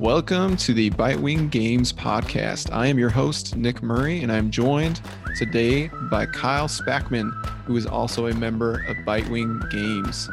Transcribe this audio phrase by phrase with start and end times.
[0.00, 2.72] Welcome to the Bitewing Games podcast.
[2.72, 4.98] I am your host, Nick Murray, and I'm joined
[5.36, 7.30] today by Kyle Spackman,
[7.66, 10.30] who is also a member of Bitewing Games.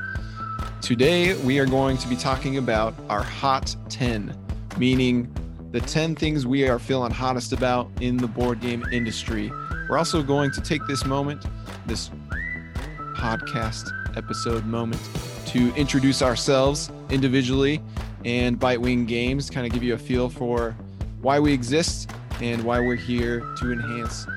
[0.81, 4.34] Today, we are going to be talking about our Hot 10,
[4.77, 5.30] meaning
[5.73, 9.52] the 10 things we are feeling hottest about in the board game industry.
[9.89, 11.43] We're also going to take this moment,
[11.86, 12.09] this
[13.18, 15.02] podcast episode moment,
[15.47, 17.81] to introduce ourselves individually
[18.25, 20.75] and Bitewing Games, kind of give you a feel for
[21.21, 22.11] why we exist
[22.42, 24.28] and why we're here to enhance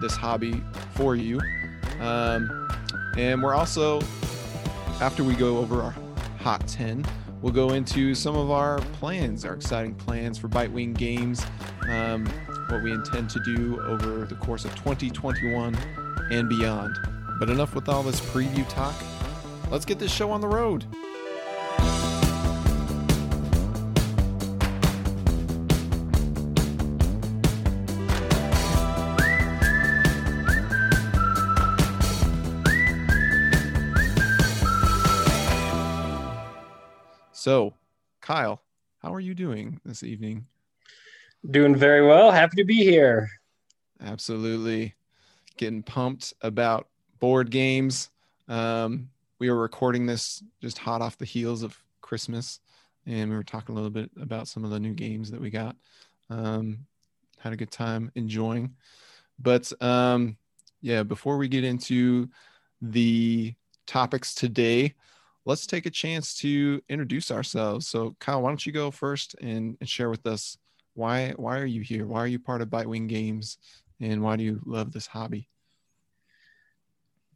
[0.00, 0.62] this hobby
[0.94, 1.40] for you.
[2.00, 2.68] Um,
[3.16, 4.00] and we're also,
[5.00, 5.94] after we go over our
[6.40, 7.06] Hot 10,
[7.40, 11.42] we'll go into some of our plans, our exciting plans for Bitewing Games,
[11.88, 12.26] um,
[12.68, 15.74] what we intend to do over the course of 2021
[16.30, 16.98] and beyond.
[17.38, 18.94] But enough with all this preview talk.
[19.70, 20.84] Let's get this show on the road.
[37.44, 37.74] So,
[38.22, 38.62] Kyle,
[39.02, 40.46] how are you doing this evening?
[41.50, 42.30] Doing very well.
[42.30, 43.28] Happy to be here.
[44.00, 44.94] Absolutely.
[45.58, 46.88] Getting pumped about
[47.20, 48.08] board games.
[48.48, 52.60] Um, we were recording this just hot off the heels of Christmas,
[53.04, 55.50] and we were talking a little bit about some of the new games that we
[55.50, 55.76] got.
[56.30, 56.78] Um,
[57.40, 58.74] had a good time enjoying.
[59.38, 60.38] But um,
[60.80, 62.30] yeah, before we get into
[62.80, 63.54] the
[63.86, 64.94] topics today,
[65.46, 67.88] let's take a chance to introduce ourselves.
[67.88, 70.56] So, Kyle, why don't you go first and, and share with us
[70.94, 72.06] why why are you here?
[72.06, 73.58] Why are you part of Bitewing Games,
[74.00, 75.48] and why do you love this hobby?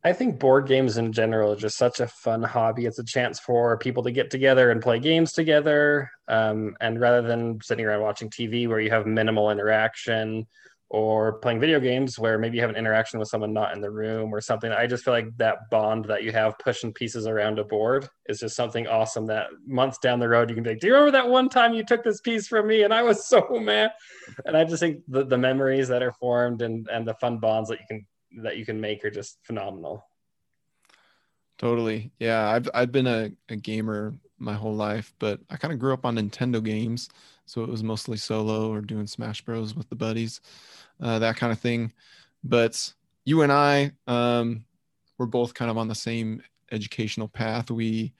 [0.04, 2.86] I think board games in general are just such a fun hobby.
[2.86, 6.08] It's a chance for people to get together and play games together.
[6.28, 10.46] Um, and rather than sitting around watching TV where you have minimal interaction,
[10.90, 13.90] or playing video games where maybe you have an interaction with someone not in the
[13.90, 14.72] room or something.
[14.72, 18.40] I just feel like that bond that you have pushing pieces around a board is
[18.40, 21.12] just something awesome that months down the road you can be like, Do you remember
[21.12, 22.84] that one time you took this piece from me?
[22.84, 23.90] And I was so mad.
[24.46, 27.68] And I just think the, the memories that are formed and, and the fun bonds
[27.68, 28.06] that you can
[28.42, 30.04] that you can make are just phenomenal.
[31.58, 32.12] Totally.
[32.18, 32.48] Yeah.
[32.48, 36.06] I've I've been a, a gamer my whole life, but I kind of grew up
[36.06, 37.10] on Nintendo games.
[37.48, 40.40] So it was mostly solo or doing Smash Bros with the buddies
[41.00, 41.92] uh, that kind of thing.
[42.44, 42.92] But
[43.24, 44.64] you and I um,
[45.18, 46.42] were both kind of on the same
[46.72, 47.70] educational path.
[47.70, 48.12] We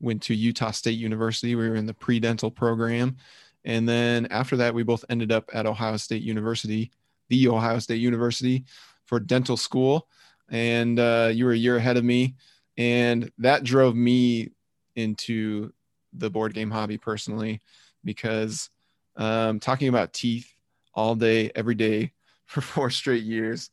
[0.00, 1.54] went to Utah State University.
[1.54, 3.16] We were in the pre-dental program.
[3.64, 6.90] And then after that, we both ended up at Ohio State University,
[7.28, 8.64] the Ohio State University
[9.04, 10.08] for dental school.
[10.48, 12.36] And uh, you were a year ahead of me.
[12.76, 14.50] And that drove me
[14.94, 15.72] into
[16.12, 17.60] the board game hobby personally
[18.04, 18.70] because
[19.16, 20.52] um, talking about teeth
[20.94, 22.12] all day, every day
[22.46, 23.70] for four straight years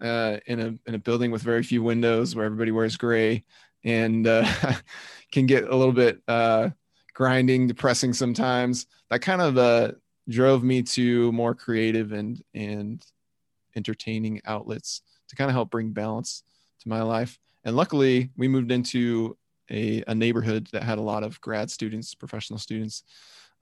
[0.00, 3.44] uh, in a in a building with very few windows where everybody wears gray
[3.84, 4.46] and uh,
[5.32, 6.70] can get a little bit uh,
[7.12, 8.86] grinding, depressing sometimes.
[9.10, 9.92] That kind of uh,
[10.28, 13.04] drove me to more creative and and
[13.76, 16.42] entertaining outlets to kind of help bring balance
[16.80, 17.38] to my life.
[17.64, 19.36] And luckily, we moved into
[19.70, 23.02] a, a neighborhood that had a lot of grad students, professional students,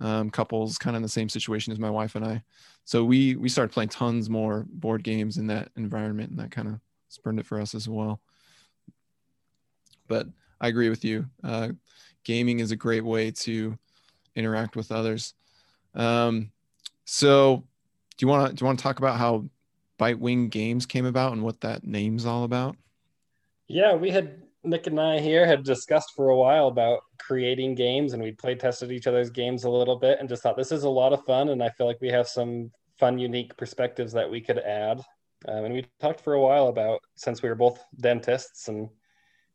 [0.03, 2.43] um, couples kind of in the same situation as my wife and I.
[2.85, 6.69] So we we started playing tons more board games in that environment, and that kind
[6.69, 8.21] of spurned it for us as well.
[10.09, 10.27] But
[10.61, 11.27] I agree with you.
[11.43, 11.69] Uh,
[12.25, 13.79] gaming is a great way to
[14.35, 15.35] interact with others.
[15.95, 16.51] Um,
[17.05, 17.65] so,
[18.17, 19.45] do you want to do you want to talk about how
[19.99, 22.77] Bitewing Games came about and what that name's all about?
[23.69, 28.13] Yeah, we had Nick and I here had discussed for a while about creating games
[28.13, 30.85] and we play tested each other's games a little bit and just thought this is
[30.85, 34.31] a lot of fun and I feel like we have some fun, unique perspectives that
[34.31, 35.03] we could add.
[35.49, 38.89] Um, and we talked for a while about since we were both dentists and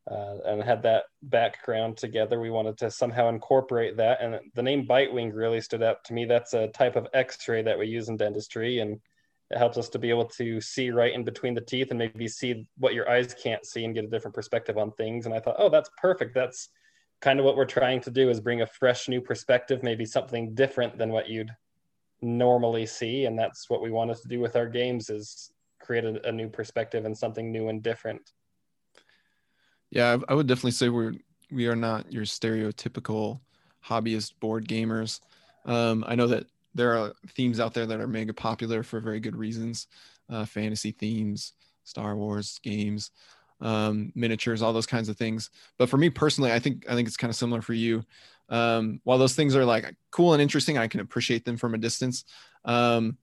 [0.09, 4.21] uh, and had that background together, we wanted to somehow incorporate that.
[4.21, 6.23] And the name Bitewing really stood out to me.
[6.23, 9.01] That's a type of X-ray that we use in dentistry, and
[9.49, 12.27] it helps us to be able to see right in between the teeth and maybe
[12.27, 15.25] see what your eyes can't see and get a different perspective on things.
[15.25, 16.35] And I thought, oh, that's perfect.
[16.35, 16.69] That's
[17.21, 20.53] kind of what we're trying to do is bring a fresh new perspective, maybe something
[20.53, 21.51] different than what you'd
[22.21, 23.25] normally see.
[23.25, 26.49] And that's what we wanted to do with our games is create a, a new
[26.49, 28.33] perspective and something new and different.
[29.89, 31.13] Yeah, I would definitely say we're
[31.49, 33.39] we are not your stereotypical
[33.85, 35.21] hobbyist board gamers.
[35.65, 36.47] Um, I know that
[36.77, 39.87] there are themes out there that are mega popular for very good reasons
[40.29, 41.53] uh, fantasy themes
[41.83, 43.11] star wars games
[43.61, 45.49] um, miniatures, all those kinds of things.
[45.77, 48.03] But for me personally, I think I think it's kind of similar for you.
[48.49, 51.77] Um, while those things are like cool and interesting, I can appreciate them from a
[51.77, 52.23] distance.
[52.65, 53.17] Um,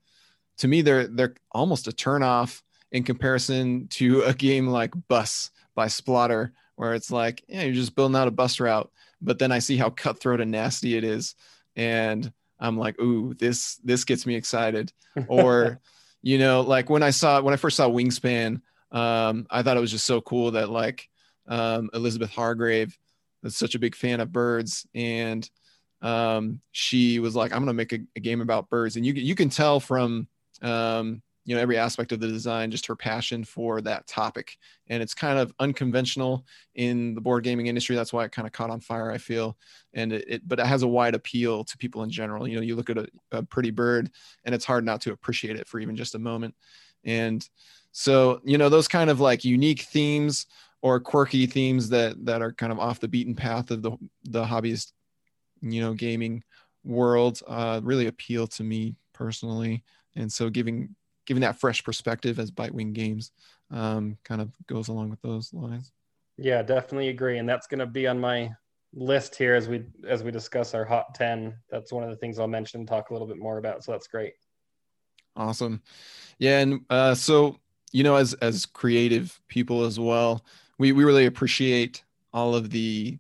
[0.59, 2.63] to me, they're they're almost a turnoff
[2.93, 7.95] in comparison to a game like Bus by Splotter where it's like, yeah, you're just
[7.95, 8.91] building out a bus route.
[9.23, 11.35] But then I see how cutthroat and nasty it is,
[11.77, 14.93] and I'm like, ooh, this this gets me excited.
[15.29, 15.81] Or,
[16.23, 18.61] you know, like when I saw when I first saw Wingspan,
[18.91, 21.09] um, I thought it was just so cool that like
[21.47, 22.99] um, Elizabeth Hargrave
[23.45, 25.49] is such a big fan of birds, and
[26.03, 29.35] um, she was like, I'm gonna make a, a, game about birds, and you you
[29.35, 30.27] can tell from
[30.63, 34.57] um, you know every aspect of the design just her passion for that topic.
[34.89, 37.97] And it's kind of unconventional in the board gaming industry.
[37.97, 39.57] That's why it kind of caught on fire i feel.
[39.93, 42.49] And it, it but it has a wide appeal to people in general.
[42.49, 44.11] You know you look at a, a pretty bird
[44.45, 46.55] and it's hard not to appreciate it for even just a moment.
[47.05, 47.47] And
[47.93, 50.47] so you know those kind of like unique themes
[50.83, 53.93] or quirky themes that that are kind of off the beaten path of the
[54.25, 54.93] the hobbyist
[55.61, 56.43] you know gaming
[56.85, 59.83] world uh, really appeal to me personally.
[60.17, 60.95] And so giving
[61.27, 63.33] giving that fresh perspective as Bitewing Games
[63.71, 65.93] um, kind of goes along with those lines.
[66.37, 68.51] Yeah, definitely agree, and that's going to be on my
[68.95, 72.39] list here as we as we discuss our hot 10 that's one of the things
[72.39, 74.35] i'll mention and talk a little bit more about so that's great.
[75.37, 75.83] Awesome.
[76.39, 77.59] Yeah and uh, so
[77.91, 80.45] you know as as creative people as well
[80.79, 83.19] we we really appreciate all of the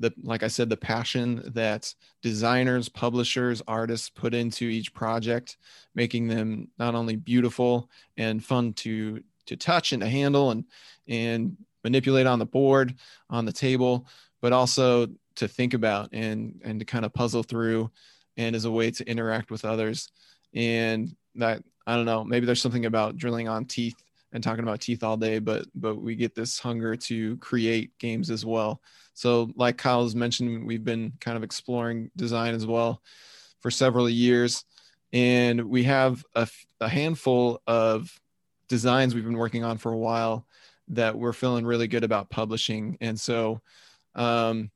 [0.00, 5.56] the like I said, the passion that designers, publishers, artists put into each project,
[5.94, 10.64] making them not only beautiful and fun to to touch and to handle and
[11.06, 12.94] and manipulate on the board,
[13.30, 14.06] on the table,
[14.40, 15.06] but also
[15.36, 17.90] to think about and and to kind of puzzle through
[18.36, 20.10] and as a way to interact with others.
[20.54, 24.02] And that I don't know, maybe there's something about drilling on teeth
[24.32, 28.30] and talking about teeth all day, but but we get this hunger to create games
[28.30, 28.80] as well.
[29.14, 33.02] So, like Kyle has mentioned, we've been kind of exploring design as well
[33.60, 34.64] for several years,
[35.12, 36.48] and we have a,
[36.80, 38.10] a handful of
[38.68, 40.46] designs we've been working on for a while
[40.88, 42.98] that we're feeling really good about publishing.
[43.00, 43.60] And so,
[44.14, 44.70] um,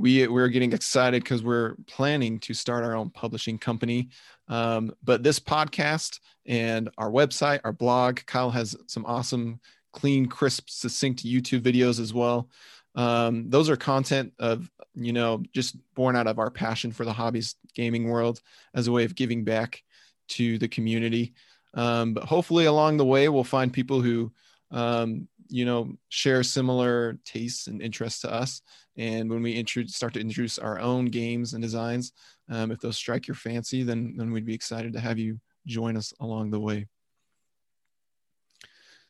[0.00, 4.08] we we're getting excited because we're planning to start our own publishing company.
[4.48, 9.60] Um, but this podcast and our website, our blog, Kyle has some awesome,
[9.92, 12.48] clean, crisp, succinct YouTube videos as well.
[12.94, 17.12] Um, those are content of you know just born out of our passion for the
[17.12, 18.40] hobbies gaming world
[18.74, 19.82] as a way of giving back
[20.28, 21.34] to the community.
[21.74, 24.32] Um, but hopefully along the way we'll find people who
[24.72, 28.62] um, you know share similar tastes and interests to us
[28.96, 32.12] and when we introduce, start to introduce our own games and designs
[32.48, 35.96] um, if those strike your fancy then then we'd be excited to have you join
[35.96, 36.86] us along the way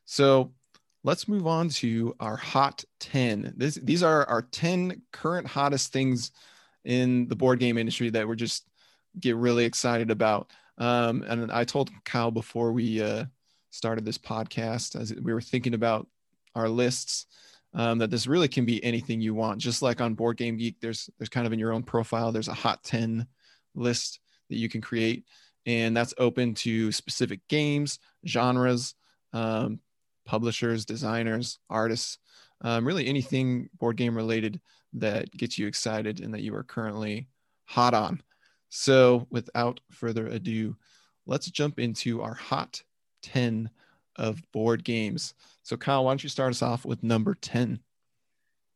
[0.06, 0.52] so
[1.02, 6.32] let's move on to our hot 10 this, these are our 10 current hottest things
[6.84, 8.66] in the board game industry that we're just
[9.18, 10.50] get really excited about.
[10.78, 13.24] Um, and i told kyle before we uh,
[13.70, 16.06] started this podcast as we were thinking about
[16.54, 17.26] our lists
[17.74, 19.60] um, that this really can be anything you want.
[19.60, 22.48] Just like on board game geek there's there's kind of in your own profile there's
[22.48, 23.26] a hot 10
[23.74, 25.24] list that you can create.
[25.66, 28.94] And that's open to specific games genres
[29.32, 29.78] um,
[30.24, 32.18] publishers designers artists
[32.62, 34.60] um, really anything board game related
[34.92, 37.28] that gets you excited and that you are currently
[37.64, 38.22] hot on
[38.68, 40.76] so without further ado
[41.26, 42.82] let's jump into our hot
[43.22, 43.70] 10
[44.16, 45.34] of board games.
[45.62, 47.80] So, Kyle, why don't you start us off with number 10?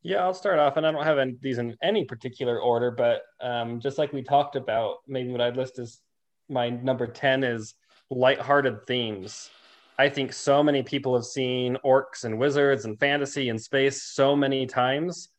[0.01, 3.23] Yeah, I'll start off, and I don't have any, these in any particular order, but
[3.41, 5.99] um, just like we talked about, maybe what I'd list as
[6.47, 7.73] my number 10 is
[8.11, 9.49] lighthearted themes.
[9.97, 14.35] I think so many people have seen orcs and wizards and fantasy and space so
[14.35, 15.29] many times.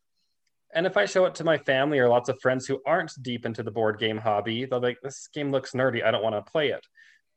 [0.73, 3.45] And if I show it to my family or lots of friends who aren't deep
[3.45, 6.03] into the board game hobby, they'll be like, this game looks nerdy.
[6.03, 6.85] I don't want to play it.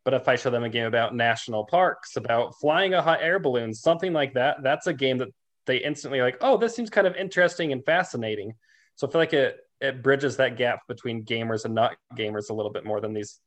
[0.05, 3.39] But if I show them a game about national parks, about flying a hot air
[3.39, 5.29] balloon, something like that, that's a game that
[5.67, 8.55] they instantly like, oh, this seems kind of interesting and fascinating.
[8.97, 12.55] So I feel like it it bridges that gap between gamers and not gamers a
[12.55, 13.41] little bit more than these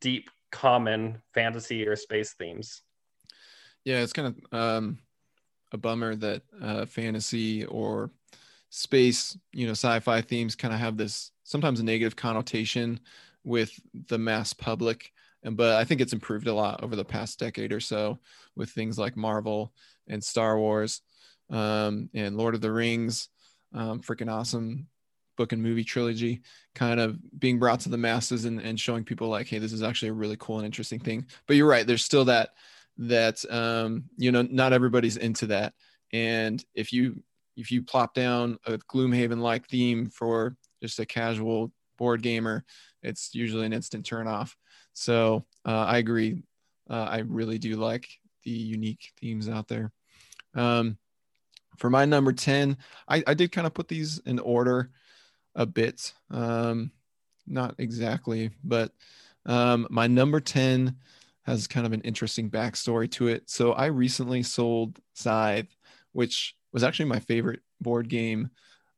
[0.00, 2.82] deep common fantasy or space themes.
[3.84, 4.98] Yeah, it's kind of um,
[5.72, 8.10] a bummer that uh, fantasy or
[8.70, 13.00] space, you know, sci-fi themes kind of have this sometimes negative connotation
[13.44, 13.72] with
[14.08, 17.72] the mass public and but I think it's improved a lot over the past decade
[17.72, 18.18] or so
[18.56, 19.72] with things like Marvel
[20.08, 21.02] and Star Wars
[21.50, 23.28] um, and Lord of the Rings,
[23.74, 24.88] um, freaking awesome
[25.36, 26.42] book and movie trilogy,
[26.74, 29.82] kind of being brought to the masses and, and showing people like, hey, this is
[29.82, 31.24] actually a really cool and interesting thing.
[31.46, 32.50] But you're right, there's still that
[32.98, 35.74] that um, you know not everybody's into that,
[36.12, 37.22] And if you
[37.56, 42.64] if you plop down a Gloomhaven like theme for just a casual board gamer,
[43.02, 44.56] it's usually an instant turn off.
[44.92, 46.42] So uh, I agree.
[46.88, 48.08] Uh, I really do like
[48.44, 49.92] the unique themes out there.
[50.54, 50.98] Um,
[51.78, 52.76] for my number 10,
[53.08, 54.90] I, I did kind of put these in order
[55.54, 56.12] a bit.
[56.30, 56.92] Um,
[57.46, 58.92] not exactly, but
[59.46, 60.96] um, my number 10
[61.48, 63.48] has kind of an interesting backstory to it.
[63.48, 65.74] So I recently sold Scythe,
[66.12, 68.50] which was actually my favorite board game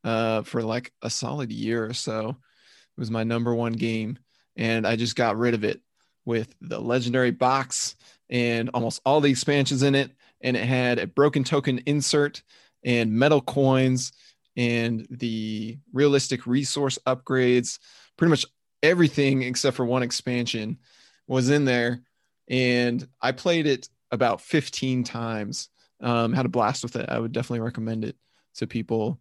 [0.04, 2.30] uh, for like a solid year or so.
[2.30, 4.18] It was my number one game,
[4.56, 5.80] and I just got rid of it
[6.24, 7.96] with the legendary box
[8.28, 10.10] and almost all the expansions in it.
[10.40, 12.42] And it had a broken token insert
[12.84, 14.12] and metal coins
[14.56, 17.78] and the realistic resource upgrades.
[18.16, 18.46] Pretty much
[18.82, 20.78] everything except for one expansion
[21.26, 22.02] was in there.
[22.50, 25.68] And I played it about 15 times.
[26.00, 27.08] Um, had a blast with it.
[27.08, 28.16] I would definitely recommend it
[28.56, 29.20] to people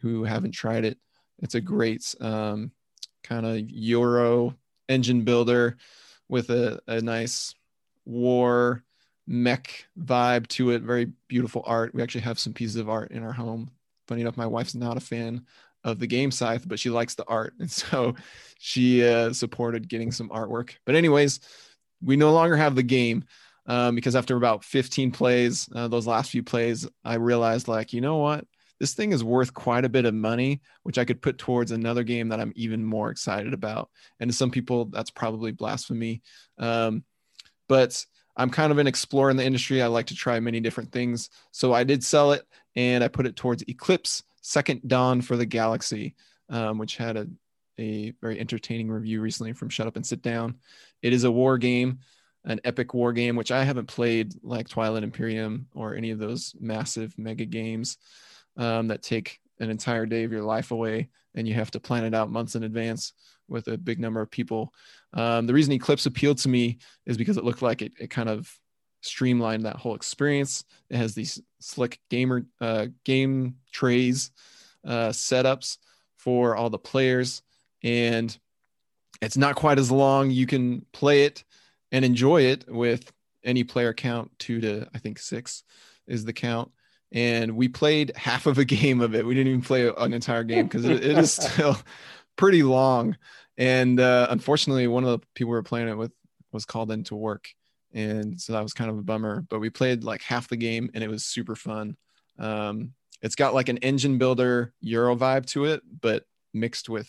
[0.00, 0.98] who haven't tried it.
[1.38, 2.70] It's a great um,
[3.24, 4.54] kind of Euro
[4.88, 5.76] engine builder
[6.28, 7.54] with a, a nice
[8.04, 8.84] war
[9.26, 10.82] mech vibe to it.
[10.82, 11.94] Very beautiful art.
[11.94, 13.70] We actually have some pieces of art in our home.
[14.06, 15.44] Funny enough, my wife's not a fan
[15.84, 17.54] of the game scythe, but she likes the art.
[17.60, 18.14] And so
[18.58, 20.74] she uh, supported getting some artwork.
[20.84, 21.40] But, anyways,
[22.02, 23.24] we no longer have the game
[23.66, 28.00] um, because after about 15 plays, uh, those last few plays, I realized, like, you
[28.00, 28.46] know what?
[28.78, 32.04] This thing is worth quite a bit of money, which I could put towards another
[32.04, 33.90] game that I'm even more excited about.
[34.20, 36.22] And to some people, that's probably blasphemy.
[36.58, 37.02] Um,
[37.68, 38.04] but
[38.36, 39.80] I'm kind of an explorer in the industry.
[39.80, 41.30] I like to try many different things.
[41.52, 42.44] So I did sell it
[42.76, 46.14] and I put it towards Eclipse Second Dawn for the Galaxy,
[46.50, 47.26] um, which had a,
[47.78, 50.56] a very entertaining review recently from Shut Up and Sit Down.
[51.02, 52.00] It is a war game,
[52.44, 56.54] an epic war game, which I haven't played like Twilight Imperium or any of those
[56.60, 57.98] massive mega games
[58.56, 62.04] um, that take an entire day of your life away and you have to plan
[62.04, 63.12] it out months in advance
[63.48, 64.72] with a big number of people.
[65.12, 68.28] Um, the reason Eclipse appealed to me is because it looked like it, it kind
[68.28, 68.50] of
[69.02, 70.64] streamlined that whole experience.
[70.90, 74.30] It has these slick gamer uh, game trays
[74.84, 75.78] uh, setups
[76.16, 77.42] for all the players,
[77.86, 78.36] and
[79.22, 80.30] it's not quite as long.
[80.30, 81.44] You can play it
[81.92, 83.12] and enjoy it with
[83.44, 85.62] any player count, two to I think six
[86.08, 86.72] is the count.
[87.12, 89.24] And we played half of a game of it.
[89.24, 91.78] We didn't even play an entire game because it, it is still
[92.34, 93.16] pretty long.
[93.56, 96.12] And uh, unfortunately, one of the people we were playing it with
[96.52, 97.48] was called into work.
[97.94, 99.46] And so that was kind of a bummer.
[99.48, 101.96] But we played like half the game and it was super fun.
[102.36, 107.08] Um, it's got like an engine builder Euro vibe to it, but mixed with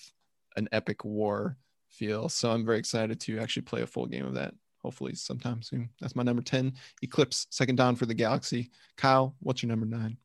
[0.58, 1.58] an epic war
[1.90, 2.28] feel.
[2.30, 5.90] So I'm very excited to actually play a full game of that hopefully sometime soon.
[6.00, 6.74] That's my number 10.
[7.02, 8.72] Eclipse, second dawn for the galaxy.
[8.96, 10.18] Kyle, what's your number nine?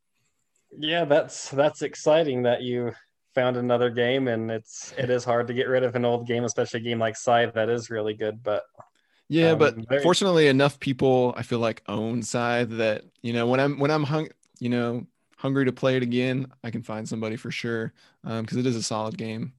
[0.79, 2.93] Yeah, that's that's exciting that you
[3.35, 6.45] found another game, and it's it is hard to get rid of an old game,
[6.45, 8.43] especially a game like Scythe that is really good.
[8.43, 8.63] But
[9.29, 10.03] yeah, um, but very...
[10.03, 14.05] fortunately, enough people I feel like own Scythe that you know when I'm when I'm
[14.05, 14.29] hung
[14.61, 18.59] you know hungry to play it again, I can find somebody for sure because um,
[18.59, 19.53] it is a solid game,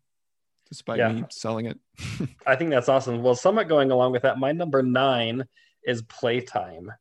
[0.74, 1.12] despite yeah.
[1.12, 1.80] me selling it.
[2.46, 3.22] I think that's awesome.
[3.22, 5.46] Well, somewhat going along with that, my number nine
[5.86, 6.92] is playtime.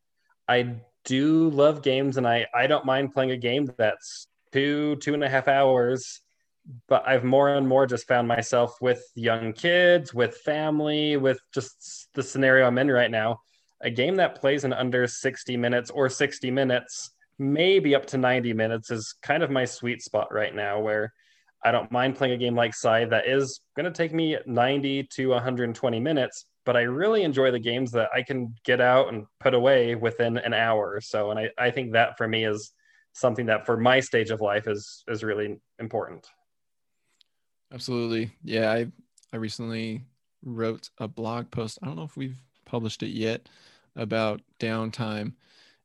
[0.47, 0.75] I
[1.05, 5.23] do love games, and I I don't mind playing a game that's two two and
[5.23, 6.21] a half hours
[6.87, 12.07] but I've more and more just found myself with young kids, with family, with just
[12.13, 13.41] the scenario I'm in right now.
[13.81, 18.53] A game that plays in under 60 minutes or 60 minutes, maybe up to 90
[18.53, 21.13] minutes, is kind of my sweet spot right now, where
[21.63, 25.03] I don't mind playing a game like Scythe that is going to take me 90
[25.13, 29.25] to 120 minutes, but I really enjoy the games that I can get out and
[29.39, 31.31] put away within an hour or so.
[31.31, 32.73] And I, I think that for me is
[33.13, 36.27] something that for my stage of life is is really important.
[37.71, 38.31] Absolutely.
[38.43, 38.87] Yeah, I
[39.31, 40.03] I recently
[40.43, 41.79] wrote a blog post.
[41.81, 43.47] I don't know if we've published it yet
[43.95, 45.33] about downtime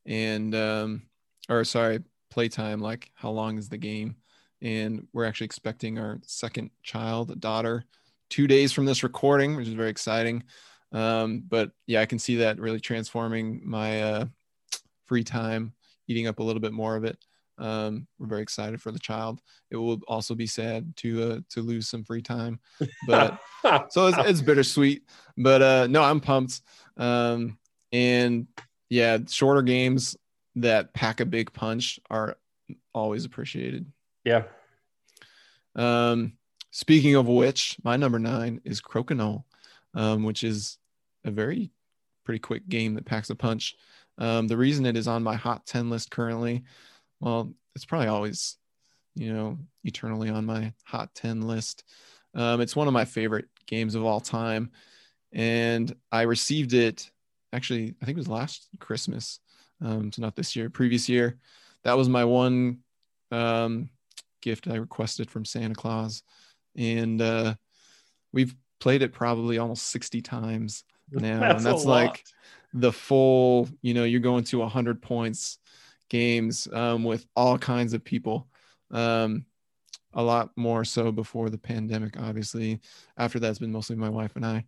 [0.07, 1.03] and um
[1.49, 4.17] or sorry, playtime, like how long is the game?
[4.61, 7.85] And we're actually expecting our second child, a daughter,
[8.31, 10.43] two days from this recording, which is very exciting.
[10.93, 14.25] Um, but yeah, I can see that really transforming my uh,
[15.07, 15.75] free time,
[16.07, 17.19] eating up a little bit more of it.
[17.59, 19.41] Um, we're very excited for the child.
[19.71, 22.61] It will also be sad to uh, to lose some free time,
[23.07, 23.39] but
[23.91, 25.03] so it's, it's bittersweet.
[25.37, 26.61] But uh, no, I'm pumped.
[26.97, 27.59] Um,
[27.93, 28.47] and
[28.91, 30.17] yeah, shorter games
[30.57, 32.37] that pack a big punch are
[32.95, 33.87] always appreciated.
[34.29, 34.43] Yeah.
[35.75, 36.35] Um,
[36.71, 39.45] speaking of which, my number nine is Crokinole,
[39.95, 40.79] um, which is
[41.25, 41.71] a very
[42.25, 43.75] pretty quick game that packs a punch.
[44.19, 46.65] Um, the reason it is on my hot 10 list currently
[47.21, 48.57] well, it's probably always,
[49.15, 51.85] you know, eternally on my hot 10 list.
[52.35, 54.71] Um, it's one of my favorite games of all time.
[55.33, 57.11] And I received it
[57.53, 59.41] actually, I think it was last Christmas.
[59.81, 61.39] Um, so not this year, previous year.
[61.85, 62.79] That was my one
[63.31, 63.91] um,
[64.41, 66.23] gift I requested from Santa Claus.
[66.77, 67.55] And uh,
[68.33, 71.41] we've played it probably almost 60 times now.
[71.41, 72.25] that's and that's like
[72.75, 75.59] the full, you know, you're going to 100 points
[76.09, 78.49] games um, with all kinds of people.
[78.91, 79.45] Um,
[80.15, 82.81] a lot more so before the pandemic, obviously.
[83.17, 84.65] After that, it's been mostly my wife and I,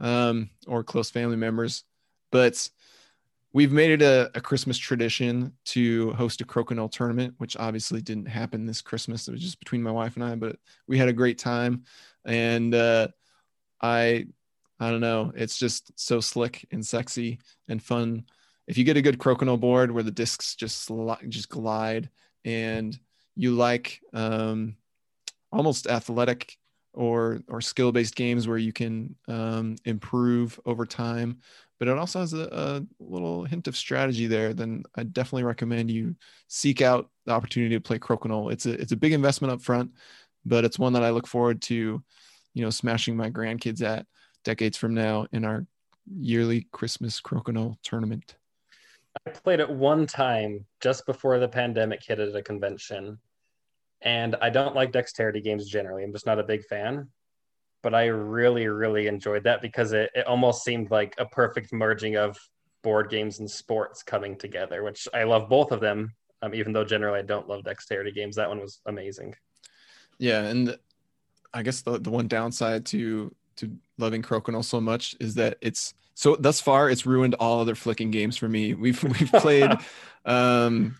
[0.00, 1.84] um, or close family members.
[2.30, 2.68] But
[3.52, 8.26] we've made it a, a, Christmas tradition to host a crokinole tournament, which obviously didn't
[8.26, 9.28] happen this Christmas.
[9.28, 10.56] It was just between my wife and I, but
[10.86, 11.84] we had a great time.
[12.24, 13.08] And uh,
[13.80, 14.26] I,
[14.80, 18.24] I don't know, it's just so slick and sexy and fun
[18.66, 20.90] if you get a good crokinole board where the discs just
[21.28, 22.08] just glide
[22.44, 22.98] and
[23.34, 24.76] you like um,
[25.50, 26.56] almost athletic
[26.94, 31.38] or or skill based games where you can um, improve over time,
[31.82, 34.54] but it also has a, a, little hint of strategy there.
[34.54, 36.14] Then I definitely recommend you
[36.46, 38.52] seek out the opportunity to play crokinole.
[38.52, 39.90] It's a it's a big investment up front,
[40.44, 42.00] but it's one that I look forward to,
[42.54, 44.06] you know, smashing my grandkids at
[44.44, 45.66] decades from now in our
[46.06, 48.36] yearly Christmas crokinole tournament.
[49.26, 53.18] I played it one time just before the pandemic hit at a convention.
[54.02, 56.04] And I don't like dexterity games generally.
[56.04, 57.08] I'm just not a big fan.
[57.82, 62.16] But I really, really enjoyed that because it, it almost seemed like a perfect merging
[62.16, 62.38] of
[62.82, 66.14] board games and sports coming together, which I love both of them.
[66.42, 69.34] Um, even though generally I don't love dexterity games, that one was amazing.
[70.18, 70.76] Yeah, and
[71.54, 75.94] I guess the, the one downside to to loving Crokinole so much is that it's
[76.14, 78.74] so thus far it's ruined all other flicking games for me.
[78.74, 79.70] We've we've played
[80.24, 80.96] um,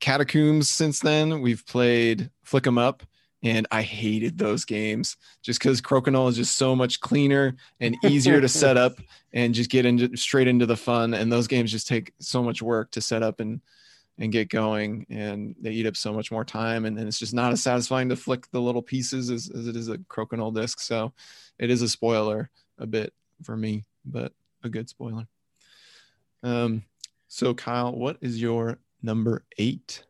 [0.00, 1.40] Catacombs since then.
[1.40, 3.02] We've played Flick 'em Up,
[3.42, 8.40] and I hated those games just because Crokinole is just so much cleaner and easier
[8.40, 8.94] to set up
[9.32, 11.14] and just get into straight into the fun.
[11.14, 13.60] And those games just take so much work to set up and
[14.20, 16.86] and get going, and they eat up so much more time.
[16.86, 19.76] And then it's just not as satisfying to flick the little pieces as, as it
[19.76, 20.80] is a Crokinole disc.
[20.80, 21.12] So
[21.56, 23.12] it is a spoiler a bit
[23.44, 24.32] for me, but
[24.64, 25.28] a good spoiler.
[26.42, 26.82] Um,
[27.28, 30.02] so Kyle, what is your number eight?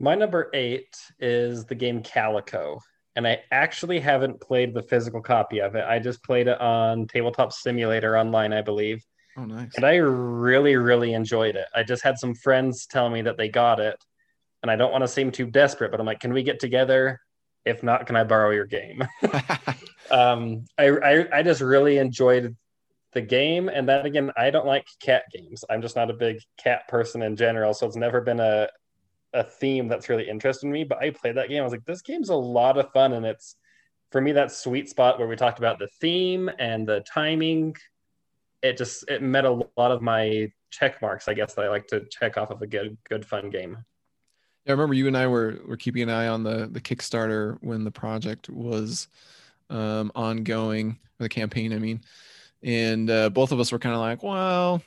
[0.00, 2.80] My number eight is the game Calico.
[3.16, 5.84] And I actually haven't played the physical copy of it.
[5.84, 9.04] I just played it on Tabletop Simulator online, I believe.
[9.36, 9.74] Oh, nice.
[9.74, 11.66] And I really, really enjoyed it.
[11.74, 13.96] I just had some friends tell me that they got it.
[14.62, 17.20] And I don't want to seem too desperate, but I'm like, can we get together?
[17.64, 19.02] If not, can I borrow your game?
[20.12, 22.56] um, I, I, I just really enjoyed
[23.14, 26.40] the game and then again i don't like cat games i'm just not a big
[26.58, 28.68] cat person in general so it's never been a
[29.34, 32.02] a theme that's really interested me but i played that game i was like this
[32.02, 33.56] game's a lot of fun and it's
[34.10, 37.74] for me that sweet spot where we talked about the theme and the timing
[38.62, 41.86] it just it met a lot of my check marks i guess that i like
[41.86, 43.76] to check off of a good good fun game
[44.68, 47.56] yeah, I remember you and I were were keeping an eye on the the Kickstarter
[47.62, 49.08] when the project was
[49.70, 51.72] um, ongoing, the campaign.
[51.72, 52.02] I mean,
[52.62, 54.82] and uh, both of us were kind of like, well,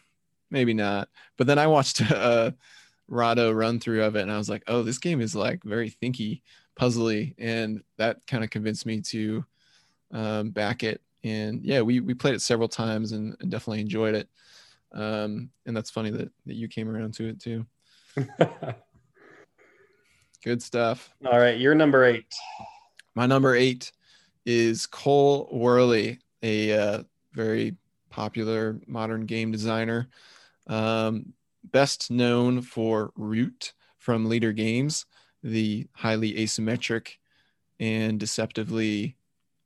[0.51, 1.09] maybe not.
[1.35, 2.53] But then I watched a
[3.11, 5.91] Rahdo run through of it, and I was like, oh, this game is like very
[5.91, 6.41] thinky,
[6.79, 9.45] puzzly, and that kind of convinced me to
[10.11, 11.01] um, back it.
[11.23, 14.29] And yeah, we we played it several times and, and definitely enjoyed it.
[14.93, 17.65] Um, and that's funny that, that you came around to it too.
[20.43, 21.13] Good stuff.
[21.25, 22.33] All right, your number eight.
[23.13, 23.91] My number eight
[24.45, 27.75] is Cole Wehrle, a uh, very
[28.09, 30.07] popular modern game designer.
[30.67, 35.05] Um, best known for Root from Leder Games,
[35.43, 37.15] the highly asymmetric
[37.79, 39.15] and deceptively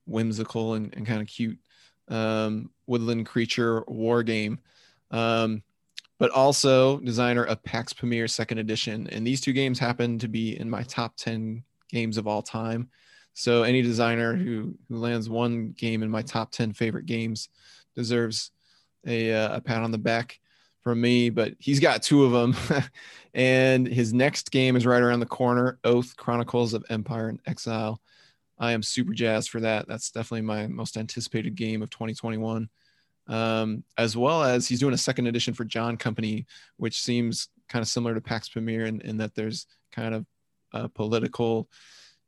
[0.06, 1.60] whimsical and, and kind of cute
[2.08, 4.60] um, woodland creature war game.
[5.12, 5.64] Um,
[6.18, 9.08] but also designer of Pax Pamir Second Edition.
[9.10, 12.90] And these two games happen to be in my top 10 games of all time.
[13.34, 17.50] So any designer who who lands one game in my top 10 favorite games
[17.94, 18.52] deserves
[19.06, 20.40] a, uh, a pat on the back
[20.86, 22.56] from me, but he's got two of them.
[23.34, 28.00] and his next game is right around the corner Oath Chronicles of Empire and Exile.
[28.60, 29.88] I am super jazzed for that.
[29.88, 32.70] That's definitely my most anticipated game of 2021.
[33.28, 36.46] Um, as well as he's doing a second edition for John Company,
[36.78, 40.28] which seems kind of similar to Pax Pamir in, in that there's kind of
[40.72, 41.68] a political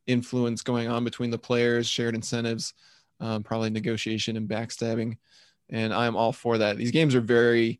[0.08, 2.74] influence going on between the players, shared incentives,
[3.20, 5.16] um, probably negotiation and backstabbing.
[5.70, 6.76] And I'm all for that.
[6.76, 7.78] These games are very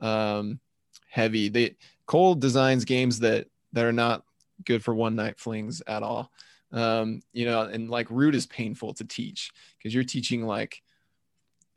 [0.00, 0.60] um,
[1.08, 1.48] heavy.
[1.48, 4.24] They Cole designs games that that are not
[4.64, 6.30] good for one night flings at all.
[6.72, 10.82] Um, you know, and like root is painful to teach because you're teaching like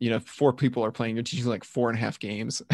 [0.02, 2.62] you know four people are playing you're teaching like four and a half games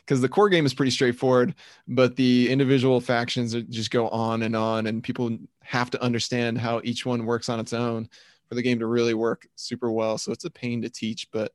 [0.00, 1.54] because the core game is pretty straightforward
[1.88, 6.80] but the individual factions just go on and on and people have to understand how
[6.84, 8.08] each one works on its own
[8.48, 11.52] for the game to really work super well so it's a pain to teach but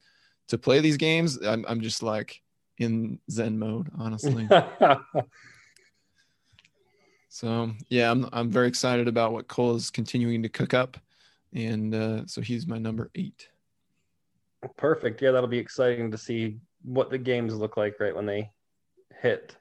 [0.50, 2.42] to play these games i'm, I'm just like
[2.80, 4.48] in zen mode honestly
[7.30, 10.98] so yeah I'm, I'm very excited about what cole is continuing to cook up
[11.54, 13.50] and uh, so he's my number eight
[14.78, 15.22] Perfect.
[15.22, 18.52] Yeah, that'll be exciting to see what the games look like right when they
[19.22, 19.56] hit.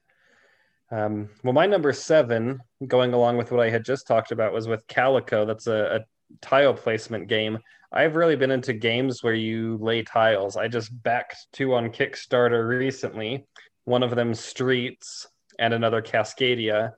[0.91, 4.67] Um, well, my number seven, going along with what I had just talked about, was
[4.67, 5.45] with Calico.
[5.45, 6.01] That's a, a
[6.41, 7.59] tile placement game.
[7.93, 10.57] I've really been into games where you lay tiles.
[10.57, 13.47] I just backed two on Kickstarter recently.
[13.85, 15.27] One of them Streets
[15.59, 16.93] and another Cascadia,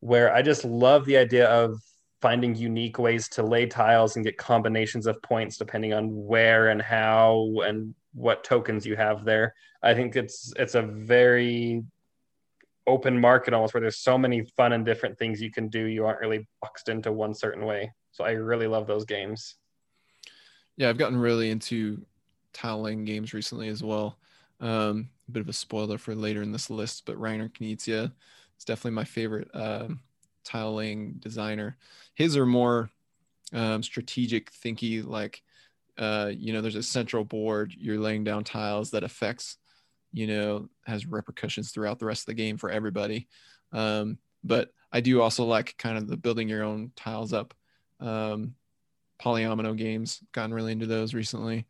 [0.00, 1.80] where I just love the idea of
[2.20, 6.82] finding unique ways to lay tiles and get combinations of points depending on where and
[6.82, 9.54] how and what tokens you have there.
[9.82, 11.84] I think it's it's a very
[12.88, 15.84] open market almost where there's so many fun and different things you can do.
[15.84, 17.92] You aren't really boxed into one certain way.
[18.12, 19.56] So I really love those games.
[20.76, 22.04] Yeah, I've gotten really into
[22.52, 24.18] tiling games recently as well.
[24.60, 28.12] Um, a bit of a spoiler for later in this list, but Reiner Knizia
[28.58, 30.00] is definitely my favorite um,
[30.44, 31.76] tiling designer.
[32.14, 32.90] His are more
[33.52, 35.42] um, strategic thinky, like
[35.98, 37.74] uh, you know, there's a central board.
[37.76, 39.58] You're laying down tiles that affects,
[40.12, 43.26] you know, has repercussions throughout the rest of the game for everybody.
[43.72, 47.52] Um, but I do also like kind of the building your own tiles up.
[48.00, 48.54] Um,
[49.20, 51.66] polyomino games, gotten really into those recently.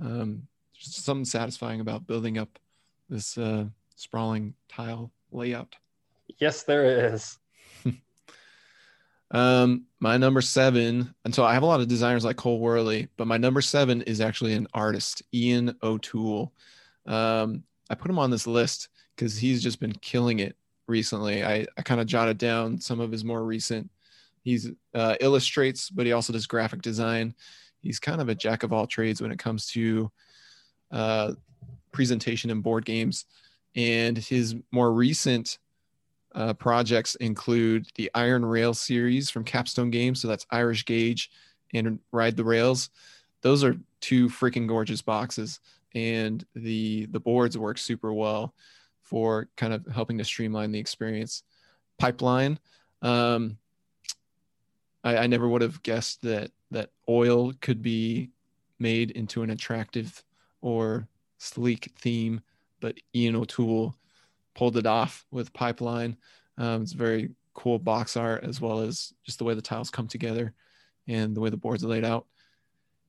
[0.00, 2.58] Um, just something satisfying about building up
[3.08, 3.64] this uh,
[3.96, 5.76] sprawling tile layout.
[6.38, 7.38] Yes, there is.
[9.32, 13.08] Um, my number seven, and so I have a lot of designers like Cole Wehrle,
[13.16, 16.52] but my number seven is actually an artist, Ian O'Toole.
[17.06, 20.56] Um, I put him on this list because he's just been killing it
[20.88, 21.44] recently.
[21.44, 23.88] I, I kind of jotted down some of his more recent.
[24.42, 27.34] He's uh, illustrates, but he also does graphic design.
[27.80, 30.10] He's kind of a jack of all trades when it comes to
[30.90, 31.32] uh,
[31.92, 33.26] presentation and board games.
[33.76, 35.58] And his more recent
[36.34, 40.20] uh, projects include the Iron Rail series from Capstone Games.
[40.20, 41.30] So that's Irish Gauge
[41.74, 42.90] and Ride the Rails.
[43.42, 45.60] Those are two freaking gorgeous boxes,
[45.94, 48.54] and the the boards work super well
[49.02, 51.42] for kind of helping to streamline the experience.
[51.98, 52.58] Pipeline.
[53.02, 53.56] Um,
[55.04, 58.30] I, I never would have guessed that that oil could be
[58.78, 60.22] made into an attractive
[60.60, 61.06] or
[61.38, 62.40] sleek theme,
[62.80, 63.96] but Ian O'Toole
[64.54, 66.16] pulled it off with Pipeline.
[66.58, 70.06] Um, it's very cool box art as well as just the way the tiles come
[70.06, 70.54] together
[71.08, 72.26] and the way the boards are laid out.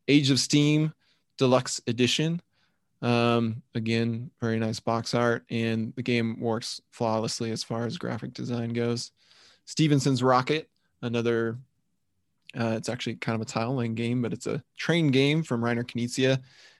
[0.07, 0.93] Age of Steam
[1.37, 2.41] Deluxe Edition.
[3.01, 8.33] Um, again, very nice box art, and the game works flawlessly as far as graphic
[8.33, 9.11] design goes.
[9.65, 10.69] Stephenson's Rocket,
[11.01, 11.57] another.
[12.57, 15.61] Uh, it's actually kind of a tile laying game, but it's a train game from
[15.61, 16.39] Reiner Knizia,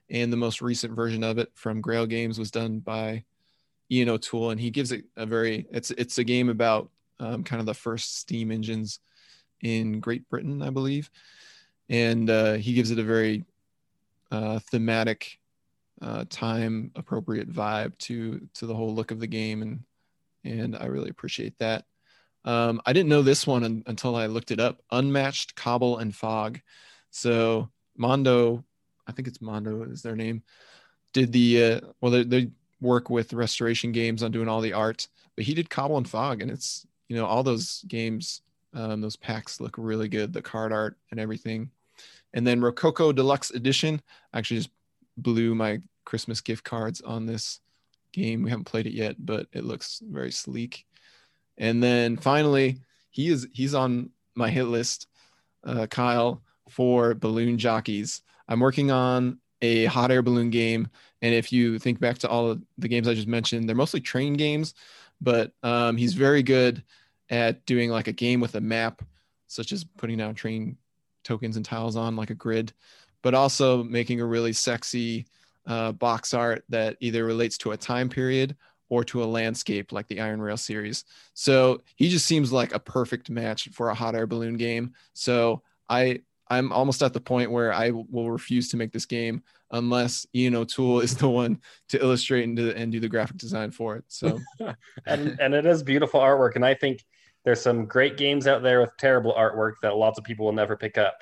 [0.10, 3.24] and the most recent version of it from Grail Games was done by
[3.90, 7.60] Ian O'Toole, and he gives it a very it's it's a game about um, kind
[7.60, 9.00] of the first steam engines
[9.62, 11.10] in Great Britain, I believe,
[11.90, 13.46] and uh, he gives it a very
[14.32, 15.40] uh, thematic,
[16.02, 19.84] uh, time appropriate vibe to to the whole look of the game, and
[20.44, 21.86] and I really appreciate that.
[22.44, 24.82] Um, I didn't know this one un- until I looked it up.
[24.92, 26.60] Unmatched Cobble and Fog.
[27.12, 28.64] So Mondo,
[29.08, 30.44] I think it's Mondo is their name.
[31.14, 32.50] Did the uh, well they, they
[32.80, 36.42] work with restoration games on doing all the art, but he did Cobble and Fog,
[36.42, 38.42] and it's you know all those games,
[38.74, 41.70] um, those packs look really good, the card art and everything.
[42.34, 44.02] And then Rococo Deluxe Edition
[44.34, 44.72] I actually just
[45.18, 47.60] blew my Christmas gift cards on this
[48.12, 48.44] game.
[48.44, 50.86] We haven't played it yet, but it looks very sleek.
[51.62, 55.08] And then finally, he is he's on my hit list,
[55.64, 58.22] uh, Kyle, for balloon jockeys.
[58.50, 60.90] I'm working on a hot air balloon game
[61.22, 64.02] and if you think back to all of the games I just mentioned, they're mostly
[64.02, 64.74] train games,
[65.20, 66.84] but um, he's very good
[67.30, 69.02] at doing like a game with a map,
[69.48, 70.78] such as putting down train
[71.24, 72.74] tokens and tiles on like a grid,
[73.22, 75.28] but also making a really sexy
[75.68, 78.56] uh, box art that either relates to a time period
[78.92, 81.06] or to a landscape like the Iron Rail series.
[81.34, 84.94] So he just seems like a perfect match for a hot air balloon game.
[85.14, 89.44] So I I'm almost at the point where I will refuse to make this game
[89.72, 93.72] unless Ian O'Toole is the one to illustrate and do, and do the graphic design
[93.72, 94.04] for it.
[94.10, 94.38] So,
[95.06, 96.58] and, and it is beautiful artwork.
[96.58, 97.06] And I think
[97.46, 100.76] there's some great games out there with terrible artwork that lots of people will never
[100.76, 101.18] pick up.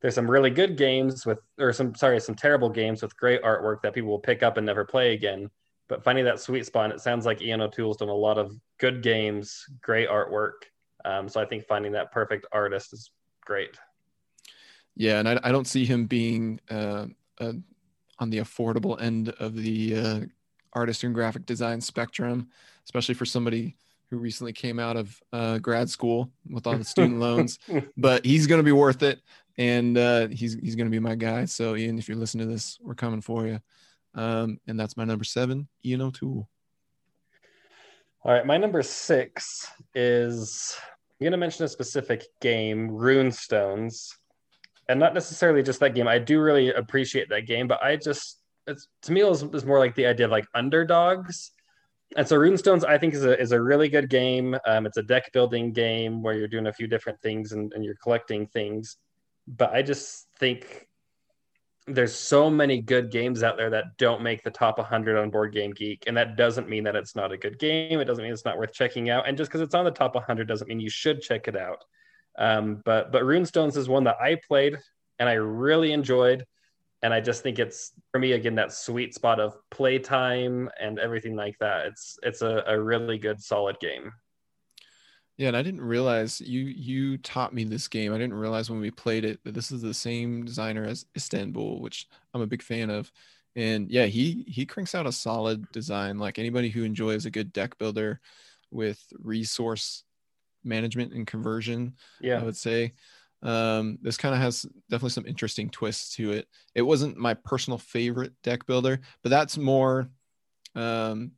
[0.00, 3.82] There's some really good games with, or some, sorry, some terrible games with great artwork
[3.82, 5.50] that people will pick up and never play again.
[5.90, 8.56] But finding that sweet spot, And it sounds like Ian O'Toole's done a lot of
[8.78, 10.52] good games, great artwork.
[11.04, 13.10] Um, so I think finding that perfect artist is
[13.44, 13.76] great.
[14.94, 17.06] Yeah, and I, I don't see him being uh,
[17.40, 17.54] uh,
[18.20, 20.20] on the affordable end of the uh,
[20.72, 22.48] artist and graphic design spectrum,
[22.84, 23.76] especially for somebody
[24.10, 27.58] who recently came out of uh, grad school with all the student loans.
[27.96, 29.22] But he's going to be worth it,
[29.58, 31.46] and uh, he's he's going to be my guy.
[31.46, 33.58] So Ian, if you're listening to this, we're coming for you.
[34.14, 36.48] Um, and that's my number seven, Ian O'Toole.
[38.22, 40.76] All right, my number six is
[41.20, 44.14] I'm going to mention a specific game, Runestones,
[44.88, 46.08] and not necessarily just that game.
[46.08, 49.94] I do really appreciate that game, but I just it's to me was more like
[49.94, 51.52] the idea of like underdogs
[52.16, 55.02] and so runestones i think is a, is a really good game um, it's a
[55.02, 58.96] deck building game where you're doing a few different things and, and you're collecting things
[59.46, 60.86] but i just think
[61.94, 65.52] there's so many good games out there that don't make the top 100 on board
[65.52, 68.32] game geek and that doesn't mean that it's not a good game it doesn't mean
[68.32, 70.80] it's not worth checking out and just because it's on the top 100 doesn't mean
[70.80, 71.84] you should check it out
[72.38, 74.78] um, but but runestones is one that i played
[75.18, 76.44] and i really enjoyed
[77.02, 81.34] and I just think it's for me again that sweet spot of playtime and everything
[81.34, 81.86] like that.
[81.86, 84.12] It's it's a, a really good solid game.
[85.36, 88.12] Yeah, and I didn't realize you you taught me this game.
[88.12, 91.80] I didn't realize when we played it that this is the same designer as Istanbul,
[91.80, 93.10] which I'm a big fan of.
[93.56, 96.18] And yeah, he he cranks out a solid design.
[96.18, 98.20] Like anybody who enjoys a good deck builder
[98.70, 100.04] with resource
[100.62, 102.92] management and conversion, yeah, I would say
[103.42, 106.48] um, this kind of has definitely some interesting twists to it.
[106.74, 110.10] It wasn't my personal favorite deck builder, but that's more,
[110.74, 111.32] um,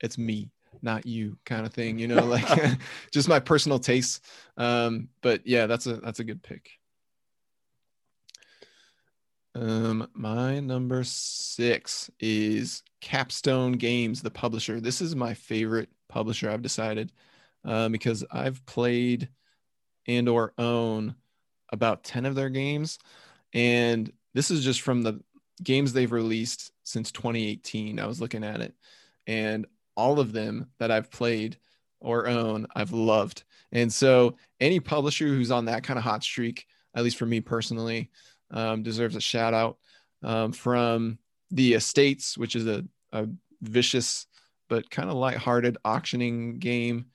[0.00, 0.50] it's me,
[0.82, 2.46] not you kind of thing, you know, like
[3.12, 4.24] just my personal taste.
[4.56, 6.70] Um, but yeah, that's a, that's a good pick.
[9.54, 14.80] Um, my number six is Capstone Games, the publisher.
[14.80, 16.50] This is my favorite publisher.
[16.50, 17.12] I've decided
[17.64, 19.28] um, because I've played
[20.06, 21.14] and or own
[21.70, 22.98] about 10 of their games
[23.52, 25.20] and this is just from the
[25.62, 28.74] games they've released since 2018 i was looking at it
[29.26, 31.56] and all of them that i've played
[32.00, 36.66] or own i've loved and so any publisher who's on that kind of hot streak
[36.94, 38.10] at least for me personally
[38.50, 39.78] um, deserves a shout out
[40.22, 41.18] um, from
[41.50, 43.26] the estates which is a, a
[43.62, 44.26] vicious
[44.68, 47.06] but kind of lighthearted auctioning game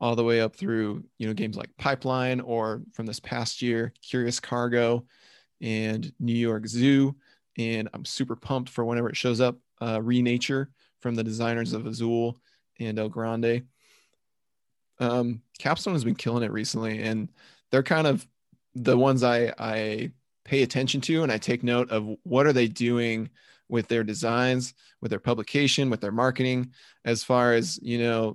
[0.00, 3.92] all the way up through you know games like Pipeline or from this past year
[4.02, 5.06] Curious Cargo
[5.60, 7.14] and New York Zoo.
[7.58, 9.56] And I'm super pumped for whenever it shows up.
[9.80, 10.68] Uh, Renature
[11.06, 12.36] from the designers of Azul
[12.80, 13.62] and El Grande.
[14.98, 17.28] Um, Capstone has been killing it recently, and
[17.70, 18.26] they're kind of
[18.74, 20.10] the ones I I
[20.44, 23.30] pay attention to, and I take note of what are they doing
[23.68, 26.72] with their designs, with their publication, with their marketing,
[27.04, 28.34] as far as you know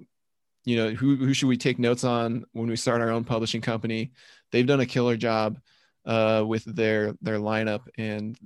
[0.64, 3.62] you know who who should we take notes on when we start our own publishing
[3.62, 4.12] company
[4.52, 5.60] they've done a killer job
[6.06, 8.38] uh, with their their lineup and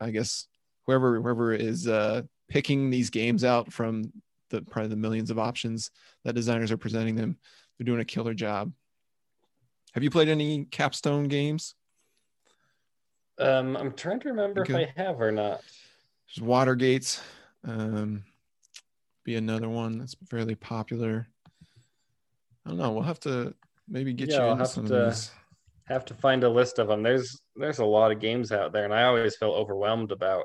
[0.00, 0.46] i guess
[0.86, 4.12] whoever whoever is uh, picking these games out from
[4.50, 5.90] the probably the millions of options
[6.24, 7.36] that designers are presenting them
[7.78, 8.72] they're doing a killer job
[9.92, 11.74] have you played any capstone games
[13.38, 15.60] um, i'm trying to remember if i have or not
[16.26, 17.20] there's watergates
[17.64, 18.24] um,
[19.24, 21.28] be another one that's fairly popular
[22.68, 22.90] I don't know.
[22.90, 23.54] We'll have to
[23.88, 25.30] maybe get yeah, you into some to, of these.
[25.86, 27.02] Have to find a list of them.
[27.02, 30.44] There's there's a lot of games out there, and I always feel overwhelmed about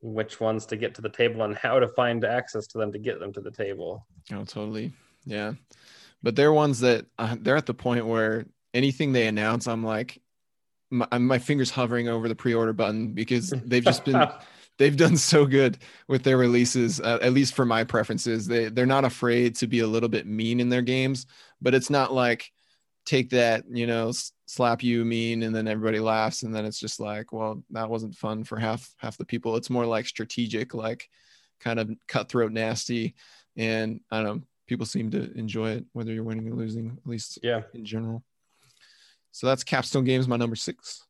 [0.00, 2.98] which ones to get to the table and how to find access to them to
[2.98, 4.06] get them to the table.
[4.32, 4.92] Oh, totally.
[5.24, 5.54] Yeah,
[6.22, 10.20] but they're ones that uh, they're at the point where anything they announce, I'm like,
[10.90, 14.26] my, my fingers hovering over the pre-order button because they've just been
[14.78, 18.86] they've done so good with their releases uh, at least for my preferences they they're
[18.86, 21.26] not afraid to be a little bit mean in their games
[21.60, 22.50] but it's not like
[23.08, 24.12] take that you know
[24.44, 28.14] slap you mean and then everybody laughs and then it's just like well that wasn't
[28.14, 29.56] fun for half half the people.
[29.56, 31.08] It's more like strategic like
[31.58, 33.14] kind of cutthroat nasty
[33.56, 37.10] and i don't know people seem to enjoy it whether you're winning or losing at
[37.10, 37.62] least yeah.
[37.72, 38.22] in general.
[39.32, 41.06] So that's capstone games my number six.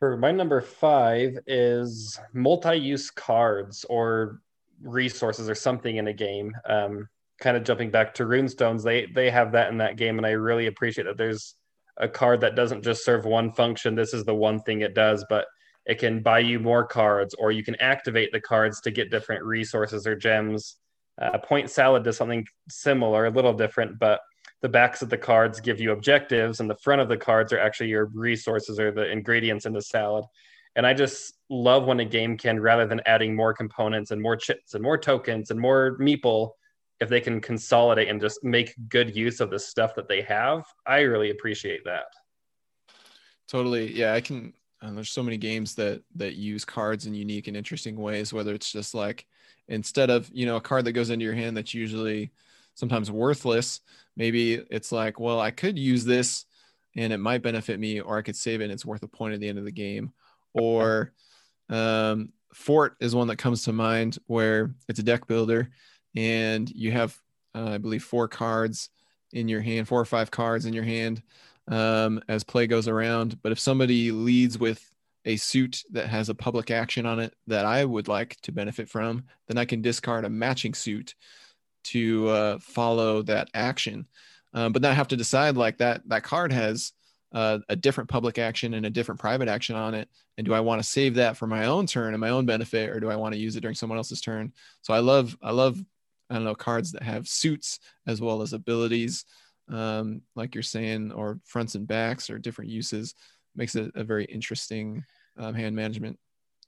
[0.00, 4.40] For my number five is multi-use cards or
[4.82, 6.52] resources or something in a game.
[6.68, 7.08] Um,
[7.42, 10.30] kind of jumping back to runestones, they they have that in that game, and I
[10.30, 11.56] really appreciate that there's
[11.98, 13.94] a card that doesn't just serve one function.
[13.94, 15.44] This is the one thing it does, but
[15.84, 19.44] it can buy you more cards, or you can activate the cards to get different
[19.44, 20.76] resources or gems.
[21.20, 24.20] Uh, point salad does something similar, a little different, but
[24.62, 27.58] the backs of the cards give you objectives, and the front of the cards are
[27.58, 30.24] actually your resources or the ingredients in the salad.
[30.76, 34.36] And I just love when a game can, rather than adding more components and more
[34.36, 36.52] chips and more tokens and more meeple,
[37.02, 40.64] if they can consolidate and just make good use of the stuff that they have.
[40.86, 42.04] I really appreciate that.
[43.48, 43.92] Totally.
[43.92, 44.54] Yeah, I can.
[44.80, 48.32] Uh, there's so many games that that use cards in unique and interesting ways.
[48.32, 49.26] Whether it's just like
[49.68, 52.32] instead of you know a card that goes into your hand that's usually
[52.74, 53.80] sometimes worthless,
[54.16, 56.46] maybe it's like, well, I could use this
[56.96, 59.34] and it might benefit me, or I could save it and it's worth a point
[59.34, 60.12] at the end of the game
[60.54, 61.12] or
[61.68, 65.70] um, Fort is one that comes to mind where it's a deck builder
[66.14, 67.16] and you have,
[67.54, 68.90] uh, I believe, four cards
[69.32, 71.22] in your hand, four or five cards in your hand
[71.68, 73.40] um, as play goes around.
[73.42, 74.88] But if somebody leads with
[75.24, 78.88] a suit that has a public action on it that I would like to benefit
[78.88, 81.14] from, then I can discard a matching suit
[81.84, 84.06] to uh, follow that action.
[84.54, 86.92] Um, but then I have to decide like that that card has
[87.32, 90.60] uh, a different public action and a different private action on it and do i
[90.60, 93.16] want to save that for my own turn and my own benefit or do i
[93.16, 95.82] want to use it during someone else's turn so i love i love
[96.32, 99.24] i don't know cards that have suits as well as abilities
[99.68, 103.14] um, like you're saying or fronts and backs or different uses
[103.54, 105.04] makes it a very interesting
[105.38, 106.18] um, hand management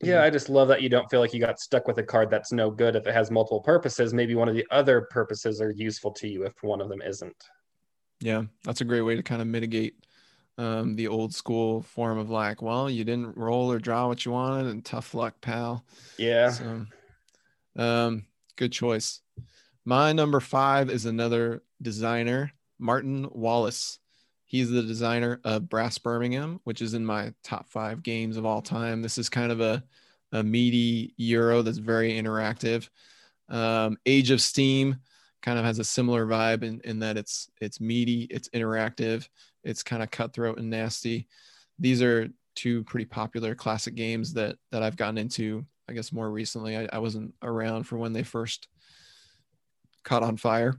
[0.00, 2.30] yeah, I just love that you don't feel like you got stuck with a card
[2.30, 4.12] that's no good if it has multiple purposes.
[4.12, 7.36] Maybe one of the other purposes are useful to you if one of them isn't.
[8.20, 9.94] Yeah, that's a great way to kind of mitigate
[10.58, 14.32] um, the old school form of like, well, you didn't roll or draw what you
[14.32, 15.84] wanted, and tough luck, pal.
[16.18, 16.50] Yeah.
[16.50, 16.86] So,
[17.76, 19.20] um, good choice.
[19.84, 23.98] My number five is another designer, Martin Wallace.
[24.44, 28.62] He's the designer of Brass Birmingham, which is in my top five games of all
[28.62, 29.02] time.
[29.02, 29.82] This is kind of a,
[30.32, 32.88] a meaty Euro that's very interactive.
[33.48, 34.96] Um, Age of Steam
[35.42, 39.28] kind of has a similar vibe in, in that it's it's meaty, it's interactive,
[39.62, 41.26] it's kind of cutthroat and nasty.
[41.78, 45.66] These are two pretty popular classic games that that I've gotten into.
[45.88, 46.76] I guess more recently.
[46.76, 48.68] I, I wasn't around for when they first
[50.02, 50.76] caught on fire,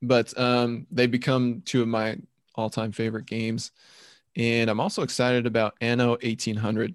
[0.00, 2.18] but um, they become two of my
[2.54, 3.70] all-time favorite games.
[4.36, 6.94] And I'm also excited about Anno 1800,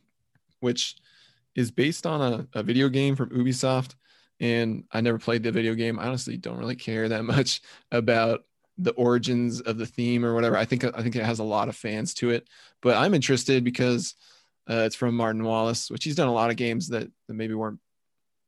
[0.59, 0.95] which
[1.55, 3.95] is based on a, a video game from Ubisoft.
[4.39, 5.99] And I never played the video game.
[5.99, 8.43] I honestly don't really care that much about
[8.77, 10.55] the origins of the theme or whatever.
[10.55, 12.47] I think I think it has a lot of fans to it,
[12.81, 14.13] but I'm interested because
[14.69, 17.53] uh, it's from Martin Wallace, which he's done a lot of games that, that maybe
[17.53, 17.79] weren't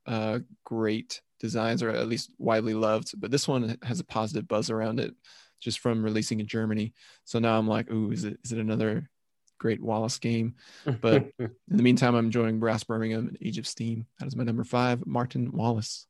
[0.05, 4.69] uh, great designs or at least widely loved, but this one has a positive buzz
[4.69, 5.13] around it
[5.59, 6.93] just from releasing in Germany.
[7.25, 9.09] So now I'm like, ooh, is it is it another
[9.57, 10.55] great Wallace game?
[10.85, 14.05] But in the meantime, I'm enjoying Brass Birmingham and Age of Steam.
[14.19, 16.05] That is my number five, Martin Wallace.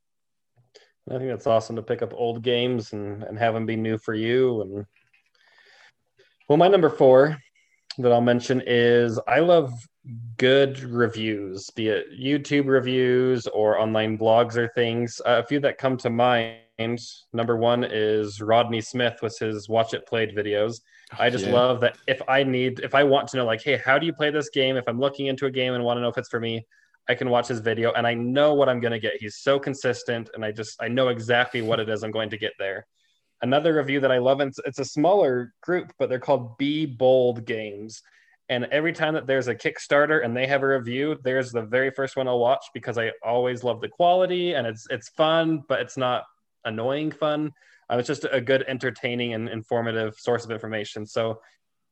[1.10, 3.98] I think that's awesome to pick up old games and, and have them be new
[3.98, 4.62] for you.
[4.62, 4.86] And
[6.48, 7.38] well, my number four
[7.98, 9.74] that I'll mention is I love
[10.38, 15.22] good reviews, be it YouTube reviews or online blogs or things.
[15.26, 16.58] Uh, a few that come to mind.
[17.34, 20.80] Number one is Rodney Smith with his Watch It Played videos.
[21.18, 21.54] I just yeah.
[21.54, 24.14] love that if I need, if I want to know, like, hey, how do you
[24.14, 24.78] play this game?
[24.78, 26.66] If I'm looking into a game and want to know if it's for me,
[27.10, 29.18] I can watch his video and I know what I'm going to get.
[29.20, 32.38] He's so consistent and I just I know exactly what it is I'm going to
[32.38, 32.86] get there.
[33.42, 36.86] Another review that I love and it's, it's a smaller group but they're called Be
[36.86, 38.04] Bold Games.
[38.50, 41.92] And every time that there's a Kickstarter and they have a review, there's the very
[41.92, 45.80] first one I'll watch because I always love the quality and it's it's fun, but
[45.80, 46.24] it's not
[46.66, 47.54] annoying fun.
[47.92, 51.06] Uh, it's just a good, entertaining, and informative source of information.
[51.06, 51.42] So,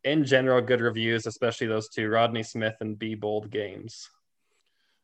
[0.04, 4.10] in general, good reviews, especially those two, Rodney Smith and Be Bold Games.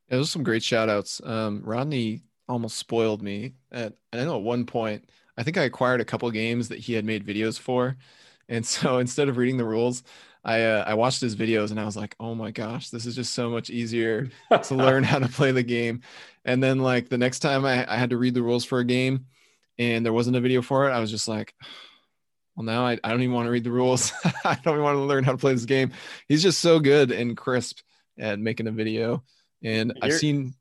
[0.10, 1.20] Yeah, those are some great shout outs.
[1.24, 3.56] Um, Rodney almost spoiled me.
[3.72, 6.94] At, I know at one point, I think I acquired a couple games that he
[6.94, 7.98] had made videos for.
[8.48, 10.04] And so instead of reading the rules,
[10.43, 13.15] I, uh, I watched his videos and I was like, oh my gosh, this is
[13.15, 14.29] just so much easier
[14.63, 16.01] to learn how to play the game.
[16.43, 18.86] And then, like, the next time I, I had to read the rules for a
[18.86, 19.27] game
[19.77, 21.53] and there wasn't a video for it, I was just like,
[22.56, 24.12] well, now I, I don't even want to read the rules.
[24.46, 25.91] I don't even want to learn how to play this game.
[26.27, 27.79] He's just so good and crisp
[28.19, 29.23] at making a video.
[29.63, 30.54] And you're, I've seen.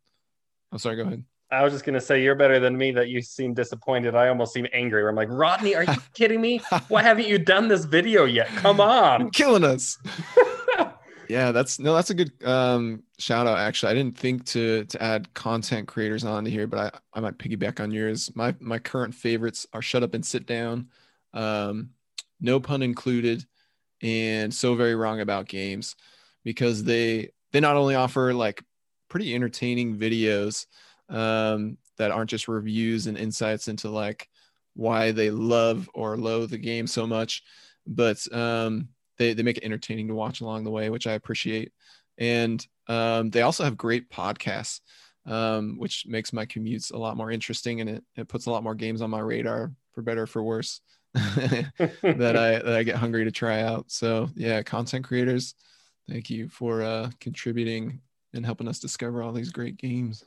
[0.70, 0.96] I'm oh, sorry.
[0.96, 1.24] Go ahead.
[1.52, 2.92] I was just gonna say you're better than me.
[2.92, 4.14] That you seem disappointed.
[4.14, 5.02] I almost seem angry.
[5.02, 6.62] Where I'm like, Rodney, are you kidding me?
[6.88, 8.48] Why haven't you done this video yet?
[8.48, 9.98] Come on, You're killing us.
[11.28, 13.58] yeah, that's no, that's a good um, shout out.
[13.58, 17.38] Actually, I didn't think to to add content creators onto here, but I I might
[17.38, 18.30] piggyback on yours.
[18.34, 20.88] My my current favorites are Shut Up and Sit Down,
[21.34, 21.90] um,
[22.40, 23.44] no pun included,
[24.02, 25.96] and So Very Wrong About Games,
[26.44, 28.62] because they they not only offer like
[29.10, 30.66] pretty entertaining videos.
[31.12, 34.28] Um, that aren't just reviews and insights into like
[34.74, 37.42] why they love or loathe the game so much,
[37.86, 38.88] but um,
[39.18, 41.72] they they make it entertaining to watch along the way, which I appreciate.
[42.18, 44.80] And um, they also have great podcasts,
[45.26, 48.62] um, which makes my commutes a lot more interesting, and it, it puts a lot
[48.62, 50.80] more games on my radar for better or for worse
[51.14, 51.72] that
[52.36, 53.90] I that I get hungry to try out.
[53.90, 55.54] So yeah, content creators,
[56.08, 58.00] thank you for uh, contributing
[58.34, 60.24] and helping us discover all these great games.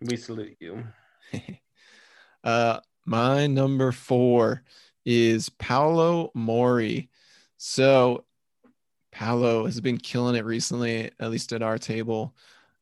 [0.00, 0.84] We salute you.
[2.44, 4.62] uh, my number four
[5.04, 7.08] is Paolo Mori.
[7.56, 8.24] So
[9.12, 12.34] Paolo has been killing it recently, at least at our table,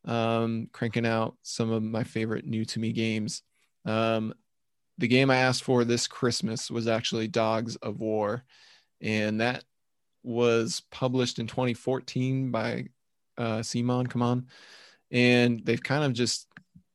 [0.05, 3.43] um, cranking out some of my favorite new to me games.
[3.85, 4.35] Um,
[4.99, 8.43] the game I asked for this Christmas was actually Dogs of War,
[9.01, 9.65] and that
[10.23, 12.87] was published in 2014 by
[13.37, 13.59] uh.
[13.59, 14.47] CMON,
[15.11, 16.49] and they've kind of just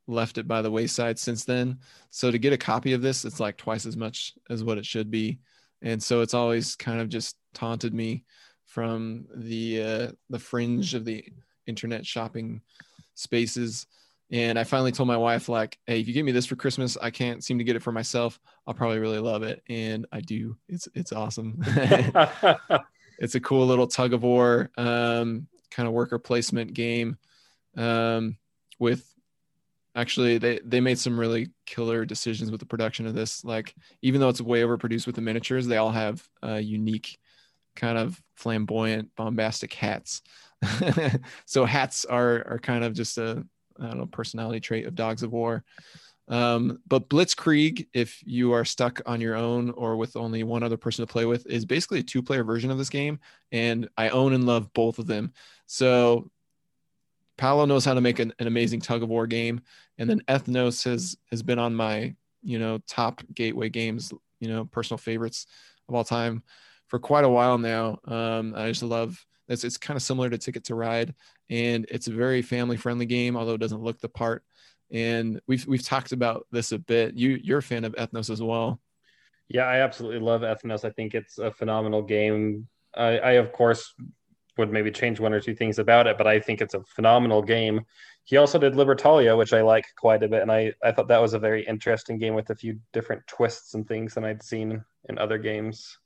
[0.09, 1.79] left it by the wayside since then.
[2.09, 4.85] So to get a copy of this, it's like twice as much as what it
[4.85, 5.39] should be,
[5.81, 8.25] and so it's always kind of just taunted me
[8.65, 11.23] from the uh, the fringe of the
[11.67, 12.61] internet shopping
[13.15, 13.87] spaces
[14.31, 16.97] and I finally told my wife, like, hey, if you give me this for Christmas,
[17.01, 18.39] I can't seem to get it for myself.
[18.67, 19.63] I'll probably really love it.
[19.69, 20.55] And I do.
[20.67, 21.57] It's it's awesome.
[23.19, 27.17] it's a cool little tug of war um, kind of worker placement game
[27.75, 28.37] um,
[28.77, 29.08] with
[29.95, 34.21] actually they they made some really killer decisions with the production of this like even
[34.21, 37.17] though it's way overproduced with the miniatures they all have uh, unique
[37.75, 40.21] kind of flamboyant bombastic hats
[41.45, 43.43] so hats are are kind of just a
[43.79, 45.63] I don't know personality trait of Dogs of War.
[46.27, 50.77] Um, but Blitzkrieg, if you are stuck on your own or with only one other
[50.77, 53.19] person to play with, is basically a two-player version of this game,
[53.51, 55.33] and I own and love both of them.
[55.65, 56.29] So
[57.39, 59.61] Paolo knows how to make an, an amazing tug of war game,
[59.97, 62.13] and then Ethnos has has been on my
[62.43, 65.47] you know top gateway games, you know personal favorites
[65.87, 66.43] of all time
[66.87, 67.97] for quite a while now.
[68.03, 71.15] Um, I just love it's, it's kind of similar to Ticket to Ride,
[71.49, 74.43] and it's a very family friendly game, although it doesn't look the part.
[74.91, 77.15] And we've we've talked about this a bit.
[77.15, 78.81] You you're a fan of Ethnos as well.
[79.47, 80.83] Yeah, I absolutely love Ethnos.
[80.83, 82.67] I think it's a phenomenal game.
[82.93, 83.95] I, I of course
[84.59, 87.41] would maybe change one or two things about it, but I think it's a phenomenal
[87.41, 87.81] game.
[88.25, 91.21] He also did Libertalia, which I like quite a bit, and I, I thought that
[91.21, 94.83] was a very interesting game with a few different twists and things than I'd seen
[95.07, 95.97] in other games.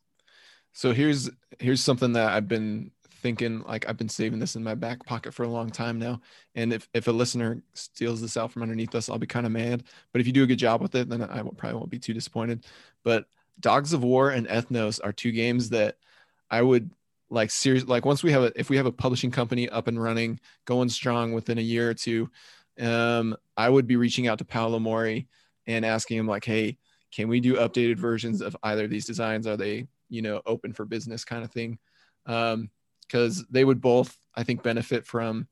[0.71, 1.29] So here's
[1.59, 2.91] here's something that I've been
[3.23, 6.21] thinking like I've been saving this in my back pocket for a long time now.
[6.55, 9.51] And if, if a listener steals this out from underneath us, I'll be kind of
[9.51, 9.83] mad.
[10.11, 12.13] But if you do a good job with it, then I probably won't be too
[12.13, 12.65] disappointed.
[13.03, 13.25] But
[13.59, 15.97] Dogs of War and Ethnos are two games that
[16.51, 16.91] I would
[17.33, 20.01] like serious like once we have a if we have a publishing company up and
[20.01, 22.29] running, going strong within a year or two,
[22.79, 25.27] um, I would be reaching out to Paolo Mori
[25.65, 26.77] and asking him like, hey,
[27.11, 29.47] can we do updated versions of either of these designs?
[29.47, 31.79] Are they, you know, open for business kind of thing?
[32.27, 32.69] Um,
[33.01, 35.47] because they would both, I think, benefit from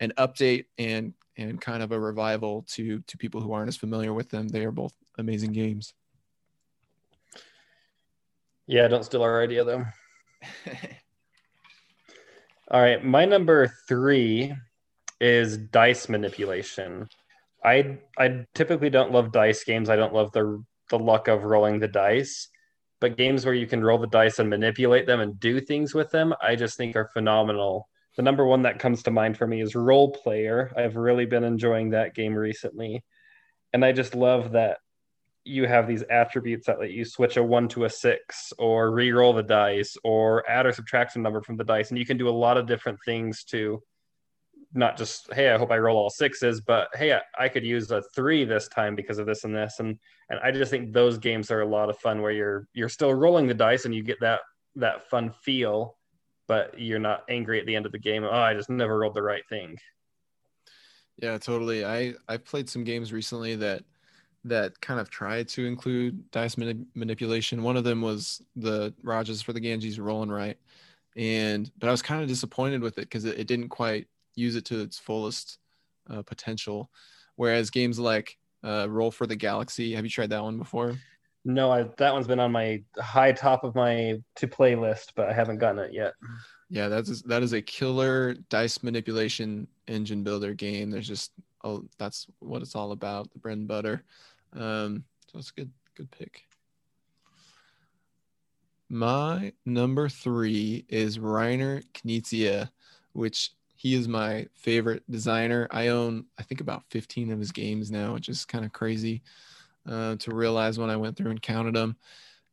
[0.00, 4.12] an update and and kind of a revival to to people who aren't as familiar
[4.12, 4.48] with them.
[4.48, 5.94] They are both amazing games.
[8.66, 9.86] Yeah, don't steal our idea though.
[12.72, 14.54] All right, my number three
[15.20, 17.06] is dice manipulation.
[17.64, 19.88] I I typically don't love dice games.
[19.88, 22.48] I don't love the the luck of rolling the dice
[23.02, 26.12] but games where you can roll the dice and manipulate them and do things with
[26.12, 27.88] them, I just think are phenomenal.
[28.16, 30.72] The number one that comes to mind for me is Roll Player.
[30.76, 33.02] I've really been enjoying that game recently.
[33.72, 34.78] And I just love that
[35.44, 39.32] you have these attributes that let you switch a one to a six or re-roll
[39.32, 41.90] the dice or add or subtract a number from the dice.
[41.90, 43.82] And you can do a lot of different things to
[44.74, 47.90] not just hey i hope i roll all sixes but hey I, I, could use
[47.90, 49.80] a three this time because of this and this.
[49.80, 49.98] And
[50.30, 53.12] and i just think those games are a lot of fun where you're you're still
[53.12, 54.40] rolling the dice and you get that
[54.76, 55.96] that fun feel
[56.48, 58.24] but you're not angry at the end of the game.
[58.24, 59.76] Oh i just never rolled the right thing.
[61.18, 61.84] Yeah totally.
[61.84, 63.84] I i've played some games recently that
[64.44, 69.40] that kind of tried to include dice mani- manipulation one of them was the rajas
[69.40, 70.58] for the ganges rolling right
[71.16, 74.56] and but i was kind of disappointed with it because it, it didn't quite use
[74.56, 75.58] it to its fullest
[76.10, 76.90] uh, potential.
[77.36, 80.96] Whereas games like uh, Roll for the Galaxy, have you tried that one before?
[81.44, 85.28] No, I, that one's been on my high top of my to play list, but
[85.28, 86.14] I haven't gotten it yet.
[86.70, 90.90] Yeah, that's that is a killer dice manipulation engine builder game.
[90.90, 91.32] There's just
[91.64, 94.04] oh, that's what it's all about, the bread and butter.
[94.54, 96.44] Um, so it's a good good pick.
[98.88, 102.70] My number three is Reiner Knizia,
[103.12, 105.66] which he is my favorite designer.
[105.70, 109.22] I own, I think, about 15 of his games now, which is kind of crazy
[109.88, 111.96] uh, to realize when I went through and counted them.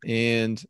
[0.08, 0.64] And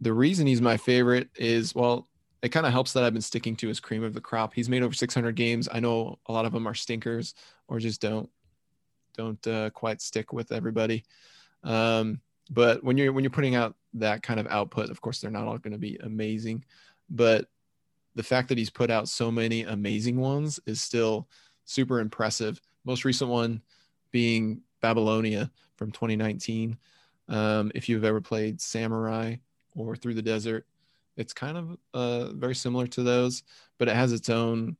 [0.00, 2.08] the reason he's my favorite is, well,
[2.42, 4.52] it kind of helps that I've been sticking to his cream of the crop.
[4.52, 5.68] He's made over 600 games.
[5.72, 7.34] I know a lot of them are stinkers
[7.68, 8.28] or just don't
[9.16, 11.04] don't uh, quite stick with everybody.
[11.64, 15.30] Um, but when you're when you're putting out that kind of output, of course, they're
[15.30, 16.64] not all going to be amazing.
[17.08, 17.46] But
[18.14, 21.28] the fact that he's put out so many amazing ones is still
[21.64, 22.60] super impressive.
[22.84, 23.62] Most recent one
[24.10, 26.76] being Babylonia from 2019.
[27.28, 29.36] Um, if you've ever played Samurai
[29.74, 30.66] or Through the Desert,
[31.16, 33.42] it's kind of uh, very similar to those,
[33.78, 34.76] but it has its own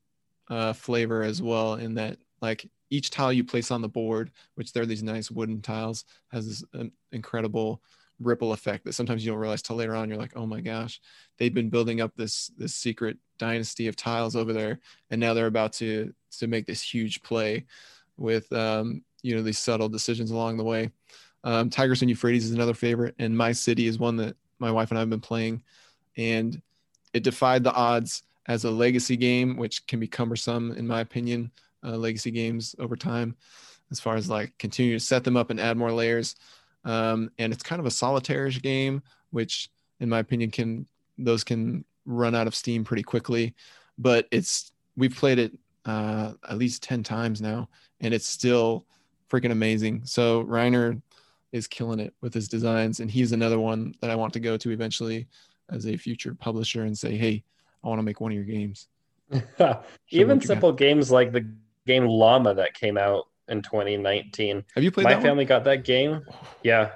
[0.49, 1.75] uh, flavor as well.
[1.75, 5.63] In that, like each tile you place on the board, which they're these nice wooden
[5.63, 7.81] tiles, has this um, incredible
[8.21, 10.09] ripple effect that sometimes you don't realize till later on.
[10.09, 11.01] You're like, oh my gosh,
[11.39, 14.79] they've been building up this this secret dynasty of tiles over there,
[15.11, 17.65] and now they're about to to make this huge play
[18.19, 20.91] with um, you know these subtle decisions along the way.
[21.45, 24.91] Um, Tigris and Euphrates is another favorite, and My City is one that my wife
[24.91, 25.63] and I have been playing,
[26.19, 26.61] and
[27.15, 31.51] it defied the odds as a legacy game, which can be cumbersome in my opinion.
[31.85, 33.37] Uh, legacy games over time,
[33.91, 36.37] as far as like continue to set them up and add more layers.
[36.85, 39.69] Um, and it's kind of a solitaire game, which
[40.01, 40.87] in my opinion can
[41.19, 43.55] those can run out of steam pretty quickly.
[43.99, 45.53] But it's we've played it
[45.85, 47.69] uh, at least ten times now,
[48.01, 48.87] and it's still
[49.31, 50.03] freaking amazing.
[50.05, 51.01] So Reiner
[51.53, 54.57] is killing it with his designs, and he's another one that I want to go
[54.57, 55.27] to eventually
[55.71, 57.43] as a future publisher and say, hey,
[57.83, 58.89] I want to make one of your games.
[60.11, 61.47] Even simple games like the
[61.87, 64.65] game Llama that came out in 2019.
[64.75, 65.05] Have you played?
[65.05, 65.47] My family one?
[65.47, 66.25] got that game.
[66.63, 66.91] Yeah,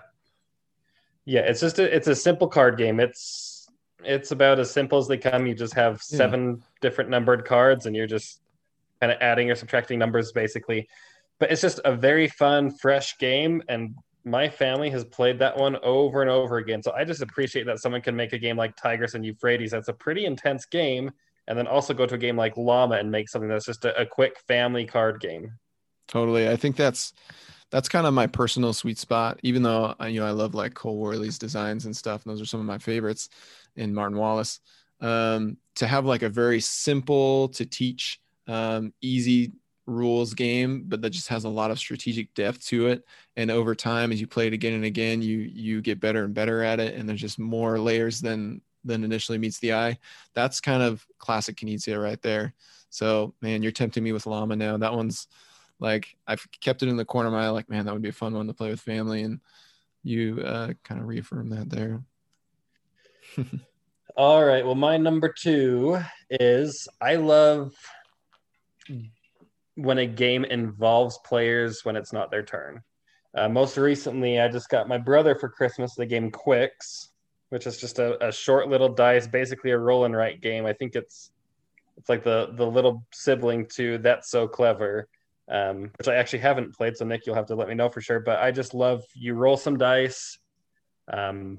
[1.25, 1.41] yeah.
[1.41, 3.01] It's just a, it's a simple card game.
[3.01, 3.69] It's
[4.05, 5.47] it's about as simple as they come.
[5.47, 6.17] You just have hmm.
[6.17, 6.65] seven yeah.
[6.81, 8.41] different numbered cards, and you're just
[9.01, 10.89] kind of adding or subtracting numbers, basically.
[11.39, 15.77] But it's just a very fun, fresh game, and my family has played that one
[15.83, 16.83] over and over again.
[16.83, 19.71] So I just appreciate that someone can make a game like Tigris and Euphrates.
[19.71, 21.13] That's a pretty intense game,
[21.49, 24.01] and then also go to a game like Llama and make something that's just a,
[24.01, 25.53] a quick family card game.
[26.09, 26.49] Totally.
[26.49, 27.13] I think that's
[27.71, 29.41] that's kind of my personal sweet spot.
[29.43, 32.47] Even though you know I love like Cole Wehrle's designs and stuff, and those are
[32.47, 33.29] some of my favorites
[33.77, 34.61] in Martin Wallace.
[35.01, 39.53] Um, to have like a very simple to teach, um, easy
[39.87, 43.05] rules game, but that just has a lot of strategic depth to it.
[43.37, 46.35] And over time, as you play it again and again, you you get better and
[46.35, 49.99] better at it, and there's just more layers than than initially meets the eye.
[50.35, 52.55] That's kind of classic Knizia right there.
[52.91, 54.77] So man, you're tempting me with Llama now.
[54.77, 55.29] That one's
[55.79, 58.09] like I've kept it in the corner of my eye, like, man, that would be
[58.09, 59.23] a fun one to play with family.
[59.23, 59.41] And
[60.03, 62.03] you uh, kind of reaffirm that there.
[64.17, 64.65] All right.
[64.65, 65.99] Well, my number two
[66.31, 67.75] is I love
[69.75, 72.83] when a game involves players when it's not their turn.
[73.35, 77.09] Uh, most recently, I just got my brother for Christmas the game Qwixx,
[77.51, 80.67] which is just a, a short little dice, basically a roll and write game.
[80.67, 81.31] I think it's
[81.97, 85.09] it's like the the little sibling to That's So Clever
[85.49, 86.97] um, which I actually haven't played.
[86.97, 88.21] So Nick, you'll have to let me know for sure.
[88.21, 90.39] But I just love you roll some dice.
[91.13, 91.59] Um,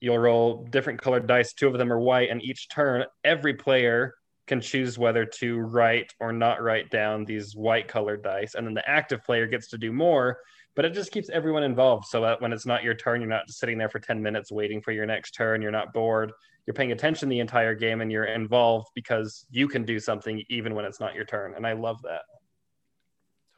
[0.00, 1.52] you'll roll different colored dice.
[1.52, 4.14] Two of them are white, and each turn, every player
[4.48, 8.74] can choose whether to write or not write down these white colored dice, and then
[8.74, 10.38] the active player gets to do more.
[10.74, 13.46] But it just keeps everyone involved, so that when it's not your turn, you're not
[13.46, 15.60] just sitting there for ten minutes waiting for your next turn.
[15.60, 16.32] You're not bored.
[16.66, 20.74] You're paying attention the entire game, and you're involved because you can do something even
[20.74, 21.54] when it's not your turn.
[21.54, 22.22] And I love that.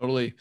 [0.00, 0.34] Totally.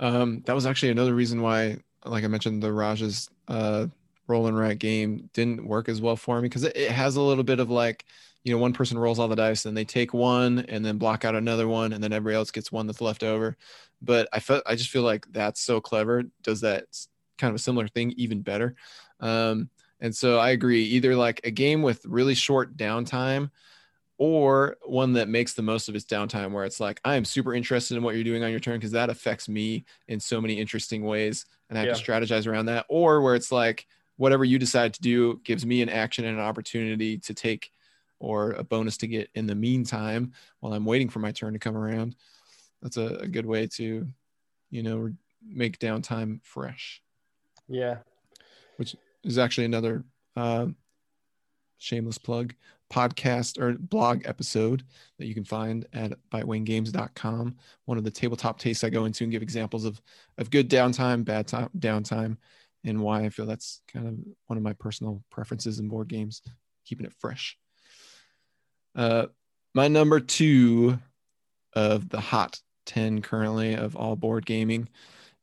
[0.00, 3.86] Um, that was actually another reason why, like I mentioned, the Raja's uh,
[4.26, 7.20] roll and write game didn't work as well for me because it, it, has a
[7.20, 8.04] little bit of like,
[8.42, 11.24] you know, one person rolls all the dice and they take one and then block
[11.24, 13.56] out another one and then everybody else gets one that's left over.
[14.04, 16.24] But I felt I just feel like that's so clever.
[16.42, 16.84] Does that
[17.38, 18.74] kind of a similar thing even better?
[19.20, 20.82] Um, and so I agree.
[20.84, 23.50] Either like a game with really short downtime
[24.16, 27.54] or one that makes the most of its downtime where it's like i am super
[27.54, 30.54] interested in what you're doing on your turn because that affects me in so many
[30.54, 31.94] interesting ways and i have yeah.
[31.94, 33.86] to strategize around that or where it's like
[34.16, 37.70] whatever you decide to do gives me an action and an opportunity to take
[38.20, 41.58] or a bonus to get in the meantime while i'm waiting for my turn to
[41.58, 42.14] come around
[42.84, 44.06] that's a, a good way to
[44.70, 45.10] you know
[45.44, 47.02] make downtime fresh
[47.66, 47.96] yeah
[48.76, 50.04] which is actually another
[50.36, 50.66] uh,
[51.78, 52.54] shameless plug
[52.92, 54.84] podcast or blog episode
[55.18, 57.56] that you can find at bitewinggames.com.
[57.86, 60.00] One of the tabletop tastes I go into and give examples of
[60.38, 62.36] of good downtime, bad time, downtime,
[62.84, 64.14] and why I feel that's kind of
[64.46, 66.42] one of my personal preferences in board games,
[66.84, 67.56] keeping it fresh.
[68.94, 69.26] Uh,
[69.74, 70.98] my number two
[71.72, 74.88] of the hot 10 currently of all board gaming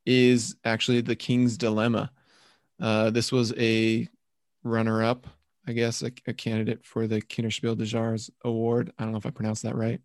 [0.06, 2.12] is actually the King's Dilemma.
[2.80, 4.08] Uh, this was a
[4.64, 5.28] runner up,
[5.68, 8.92] I guess, a, a, candidate for the Kinderspiel des Jahres award.
[8.98, 10.02] I don't know if I pronounced that right,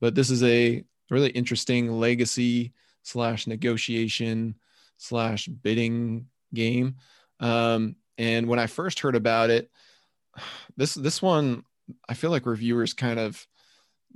[0.00, 2.72] but this is a really interesting legacy
[3.02, 4.56] slash negotiation
[4.96, 6.96] slash bidding game.
[7.40, 9.70] Um, and when I first heard about it,
[10.76, 11.64] this this one,
[12.08, 13.46] I feel like reviewers kind of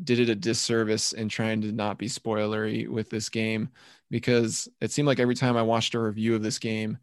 [0.02, 3.70] did it a disservice in trying to not be spoilery with this game
[4.10, 6.98] because it seemed like every time I watched a review of this game,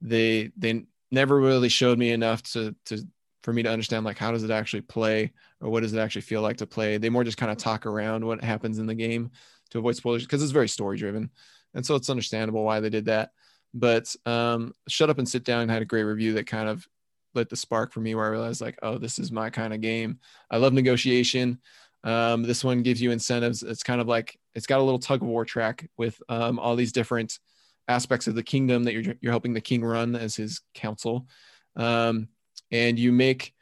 [0.00, 3.06] they they never really showed me enough to to
[3.42, 6.22] for me to understand like how does it actually play or what does it actually
[6.22, 6.98] feel like to play.
[6.98, 9.30] They more just kind of talk around what happens in the game
[9.70, 11.30] to avoid spoilers because it's very story driven,
[11.74, 13.30] and so it's understandable why they did that.
[13.74, 16.86] But um, shut up and sit down had a great review that kind of
[17.34, 19.80] lit the spark for me where I realized like, oh, this is my kind of
[19.80, 20.18] game.
[20.50, 21.60] I love negotiation.
[22.06, 23.64] Um, this one gives you incentives.
[23.64, 26.76] It's kind of like it's got a little tug of war track with um, all
[26.76, 27.40] these different
[27.88, 31.26] aspects of the kingdom that you're you're helping the king run as his council,
[31.74, 32.28] um,
[32.70, 33.52] and you make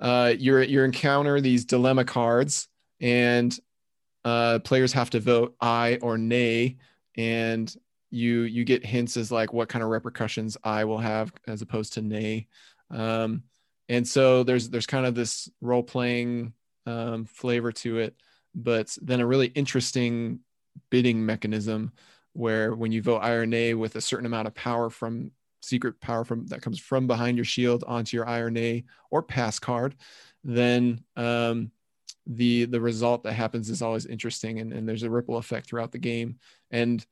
[0.00, 2.68] uh, you you encounter these dilemma cards,
[3.00, 3.58] and
[4.26, 6.76] uh, players have to vote aye or nay,
[7.16, 7.74] and
[8.10, 11.94] you you get hints as like what kind of repercussions I will have as opposed
[11.94, 12.48] to nay.
[12.90, 13.44] Um,
[13.88, 16.52] and so there's there's kind of this role playing
[16.86, 18.16] um, flavor to it,
[18.54, 20.40] but then a really interesting
[20.90, 21.92] bidding mechanism
[22.32, 25.30] where when you vote nay with a certain amount of power from
[25.60, 29.94] secret power from that comes from behind your shield onto your nay or pass card,
[30.42, 31.70] then um,
[32.26, 35.92] the the result that happens is always interesting and, and there's a ripple effect throughout
[35.92, 36.38] the game.
[36.70, 37.04] And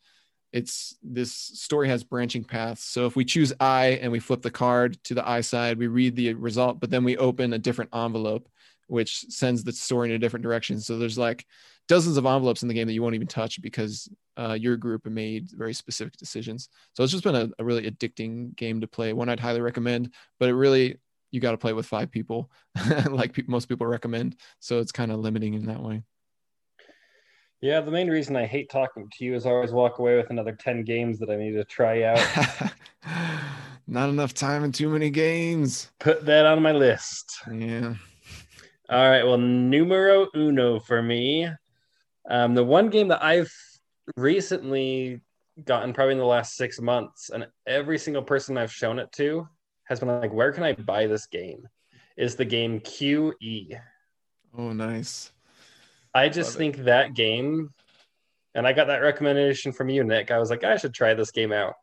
[0.53, 2.83] it's this story has branching paths.
[2.83, 5.87] So if we choose I and we flip the card to the I side, we
[5.87, 8.49] read the result, but then we open a different envelope,
[8.91, 10.81] which sends the story in a different direction.
[10.81, 11.47] So there's like
[11.89, 15.07] dozens of envelopes in the game that you won't even touch because uh, your group
[15.07, 16.69] made very specific decisions.
[16.95, 19.13] So it's just been a, a really addicting game to play.
[19.13, 20.99] One I'd highly recommend, but it really
[21.31, 22.51] you got to play with five people,
[23.09, 24.37] like pe- most people recommend.
[24.59, 26.03] So it's kind of limiting in that way.
[27.61, 30.31] Yeah, the main reason I hate talking to you is I always walk away with
[30.31, 32.73] another 10 games that I need to try out.
[33.87, 35.91] Not enough time and too many games.
[36.01, 37.41] Put that on my list.
[37.53, 37.95] Yeah.
[38.91, 39.25] All right.
[39.25, 41.49] Well, numero uno for me.
[42.29, 43.53] Um, the one game that I've
[44.17, 45.21] recently
[45.65, 49.49] gotten probably in the last six months, and every single person I've shown it to
[49.85, 51.69] has been like, where can I buy this game?
[52.17, 53.81] Is the game QE.
[54.59, 55.31] Oh, nice.
[56.13, 56.85] I just Love think it.
[56.87, 57.73] that game,
[58.57, 60.33] and I got that recommendation from you, Nick.
[60.33, 61.75] I was like, I should try this game out.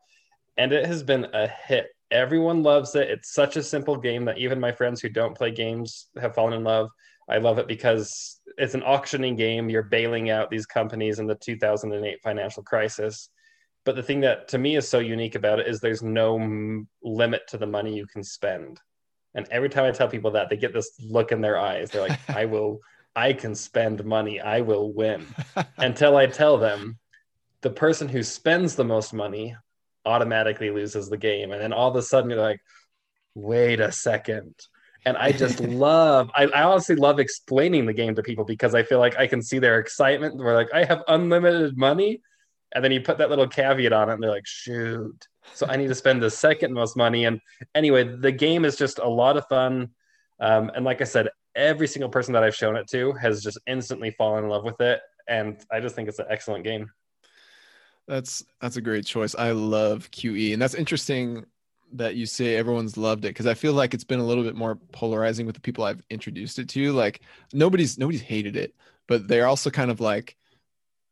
[0.58, 1.86] And it has been a hit.
[2.10, 3.10] Everyone loves it.
[3.10, 6.54] It's such a simple game that even my friends who don't play games have fallen
[6.54, 6.88] in love.
[7.28, 9.68] I love it because it's an auctioning game.
[9.68, 13.28] You're bailing out these companies in the 2008 financial crisis.
[13.84, 16.88] But the thing that to me is so unique about it is there's no m-
[17.02, 18.80] limit to the money you can spend.
[19.34, 21.90] And every time I tell people that, they get this look in their eyes.
[21.90, 22.80] They're like, I will
[23.16, 25.34] I can spend money, I will win.
[25.78, 26.98] Until I tell them
[27.62, 29.56] the person who spends the most money
[30.08, 31.52] automatically loses the game.
[31.52, 32.60] And then all of a sudden you're like,
[33.34, 34.54] wait a second.
[35.04, 38.82] And I just love, I, I honestly love explaining the game to people because I
[38.82, 40.36] feel like I can see their excitement.
[40.36, 42.22] We're like, I have unlimited money.
[42.74, 45.26] And then you put that little caveat on it and they're like, shoot.
[45.54, 47.24] So I need to spend the second most money.
[47.24, 47.40] And
[47.74, 49.90] anyway, the game is just a lot of fun.
[50.40, 53.58] Um, and like I said, every single person that I've shown it to has just
[53.66, 55.00] instantly fallen in love with it.
[55.28, 56.90] And I just think it's an excellent game.
[58.08, 59.34] That's that's a great choice.
[59.34, 61.44] I love QE, and that's interesting
[61.92, 64.56] that you say everyone's loved it because I feel like it's been a little bit
[64.56, 66.92] more polarizing with the people I've introduced it to.
[66.92, 67.20] Like
[67.52, 68.74] nobody's nobody's hated it,
[69.06, 70.36] but they're also kind of like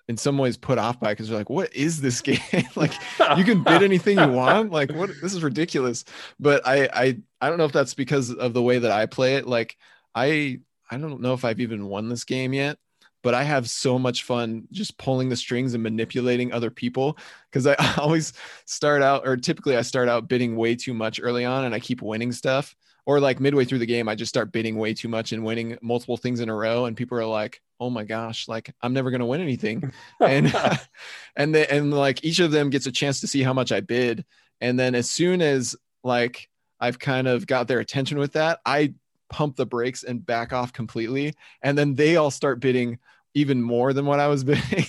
[0.08, 2.40] in some ways put off by because they're like, what is this game?
[2.76, 2.94] like
[3.36, 4.72] you can bid anything you want.
[4.72, 6.04] Like what this is ridiculous.
[6.40, 9.36] But I I I don't know if that's because of the way that I play
[9.36, 9.46] it.
[9.46, 9.76] Like
[10.14, 12.78] I I don't know if I've even won this game yet,
[13.26, 17.18] but I have so much fun just pulling the strings and manipulating other people
[17.50, 18.32] because I always
[18.66, 21.80] start out or typically I start out bidding way too much early on and I
[21.80, 22.76] keep winning stuff.
[23.04, 25.76] Or like midway through the game, I just start bidding way too much and winning
[25.82, 29.12] multiple things in a row, and people are like, "Oh my gosh, like I'm never
[29.12, 30.52] gonna win anything," and
[31.36, 33.80] and they and like each of them gets a chance to see how much I
[33.80, 34.24] bid,
[34.60, 36.48] and then as soon as like
[36.80, 38.94] I've kind of got their attention with that, I
[39.28, 41.34] pump the brakes and back off completely.
[41.62, 42.98] And then they all start bidding
[43.36, 44.86] even more than what I was bidding.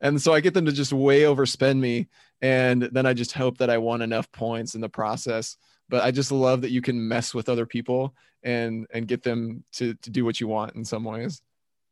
[0.00, 2.08] and so I get them to just way overspend me.
[2.42, 5.56] And then I just hope that I won enough points in the process.
[5.88, 9.64] But I just love that you can mess with other people and and get them
[9.74, 11.40] to to do what you want in some ways.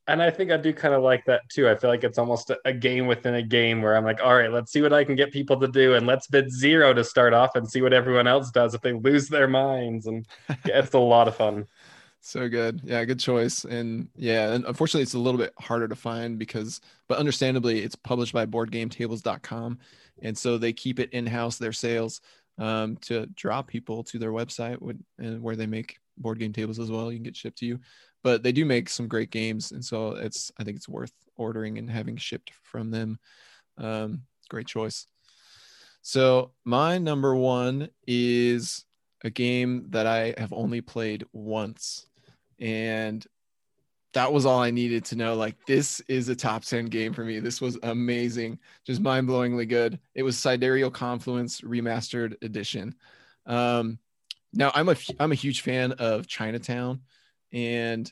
[0.09, 1.69] And I think I do kind of like that too.
[1.69, 4.51] I feel like it's almost a game within a game where I'm like, all right,
[4.51, 7.33] let's see what I can get people to do, and let's bid zero to start
[7.33, 10.07] off and see what everyone else does if they lose their minds.
[10.07, 10.27] And
[10.65, 11.67] it's a lot of fun.
[12.25, 12.81] So good.
[12.85, 13.65] Yeah, good choice.
[13.65, 17.97] And yeah, and unfortunately it's a little bit harder to find because but understandably it's
[17.97, 19.79] published by boardgametables.com
[20.23, 22.21] and so they keep it in-house their sales
[22.59, 24.79] um, to draw people to their website
[25.19, 27.11] and where they make board game tables as well.
[27.11, 27.81] You can get shipped to you.
[28.23, 31.77] But they do make some great games and so it's I think it's worth ordering
[31.79, 33.19] and having shipped from them.
[33.79, 35.09] Um, great choice.
[36.03, 38.85] So my number 1 is
[39.25, 42.07] a game that I have only played once
[42.63, 43.27] and
[44.15, 45.35] that was all I needed to know.
[45.35, 47.41] Like, this is a top 10 game for me.
[47.41, 49.99] This was amazing, just mind blowingly good.
[50.15, 52.95] It was Sidereal Confluence Remastered Edition.
[53.47, 53.99] Um,
[54.53, 57.01] now, I'm a, I'm a huge fan of Chinatown,
[57.53, 58.11] and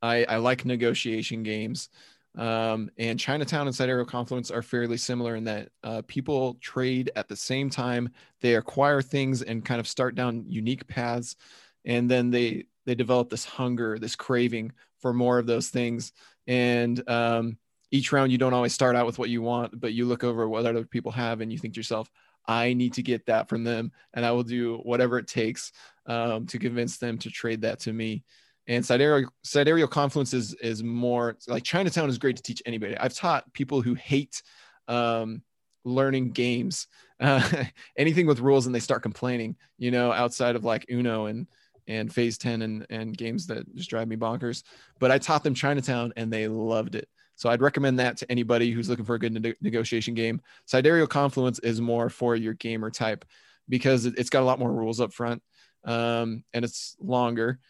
[0.00, 1.90] I, I like negotiation games.
[2.38, 7.28] Um, and Chinatown and Sidereal Confluence are fairly similar in that uh, people trade at
[7.28, 8.10] the same time.
[8.40, 11.36] They acquire things and kind of start down unique paths,
[11.84, 16.12] and then they they develop this hunger, this craving for more of those things.
[16.46, 17.58] And um,
[17.90, 20.48] each round, you don't always start out with what you want, but you look over
[20.48, 22.10] what other people have and you think to yourself,
[22.46, 23.92] I need to get that from them.
[24.14, 25.72] And I will do whatever it takes
[26.06, 28.24] um, to convince them to trade that to me.
[28.68, 32.96] And sidereal, sidereal confluence is, is more like Chinatown is great to teach anybody.
[32.96, 34.42] I've taught people who hate
[34.88, 35.42] um,
[35.84, 36.88] learning games,
[37.20, 37.64] uh,
[37.96, 41.46] anything with rules, and they start complaining, you know, outside of like Uno and
[41.88, 44.62] and phase 10 and, and games that just drive me bonkers
[44.98, 47.08] but i taught them chinatown and they loved it.
[47.34, 50.40] So i'd recommend that to anybody who's looking for a good ne- negotiation game.
[50.66, 53.24] Sidereal confluence is more for your gamer type
[53.68, 55.42] because it's got a lot more rules up front
[55.84, 57.60] um, and it's longer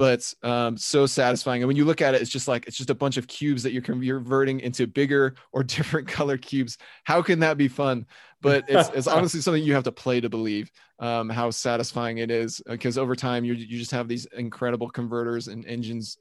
[0.00, 1.60] but um, so satisfying.
[1.60, 3.62] And when you look at it, it's just like it's just a bunch of cubes
[3.62, 6.78] that you're converting into bigger or different color cubes.
[7.04, 8.06] How can that be fun?
[8.40, 10.70] But it's, it's honestly something you have to play to believe
[11.00, 12.62] um, how satisfying it is.
[12.66, 16.16] Because over time, you you just have these incredible converters and engines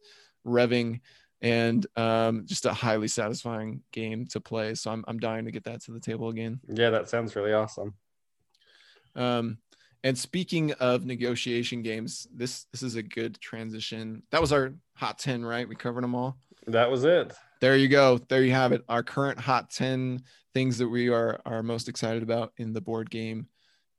[0.46, 1.00] revving,
[1.42, 4.76] and um, just a highly satisfying game to play.
[4.76, 6.60] So I'm I'm dying to get that to the table again.
[6.68, 7.94] Yeah, that sounds really awesome.
[9.16, 9.58] Um,
[10.04, 14.24] and speaking of negotiation games, this this is a good transition.
[14.32, 15.68] That was our hot 10, right?
[15.68, 16.38] We covered them all.
[16.68, 17.34] That was it.
[17.60, 18.18] There you go.
[18.18, 18.84] There you have it.
[18.88, 20.24] Our current hot 10
[20.54, 23.48] things that we are are most excited about in the board game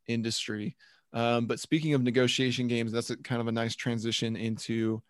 [0.06, 0.76] industry.
[1.12, 5.02] Um, but speaking of negotiation games, that's a, kind of a nice transition into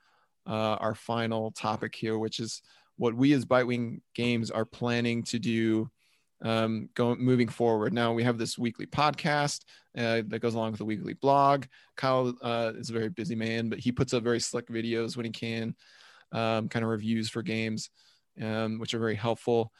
[0.47, 2.63] uh, our final topic here, which is
[2.97, 5.91] what we as Bitewing Games are planning to do
[6.43, 7.93] um, going moving forward.
[7.93, 9.61] Now we have this weekly podcast
[9.97, 11.67] uh, that goes along with the weekly blog.
[11.97, 15.27] Kyle uh, is a very busy man, but he puts up very slick videos when
[15.27, 15.75] he can,
[16.33, 17.91] um, kind of reviews for games,
[18.41, 19.73] um, which are very helpful.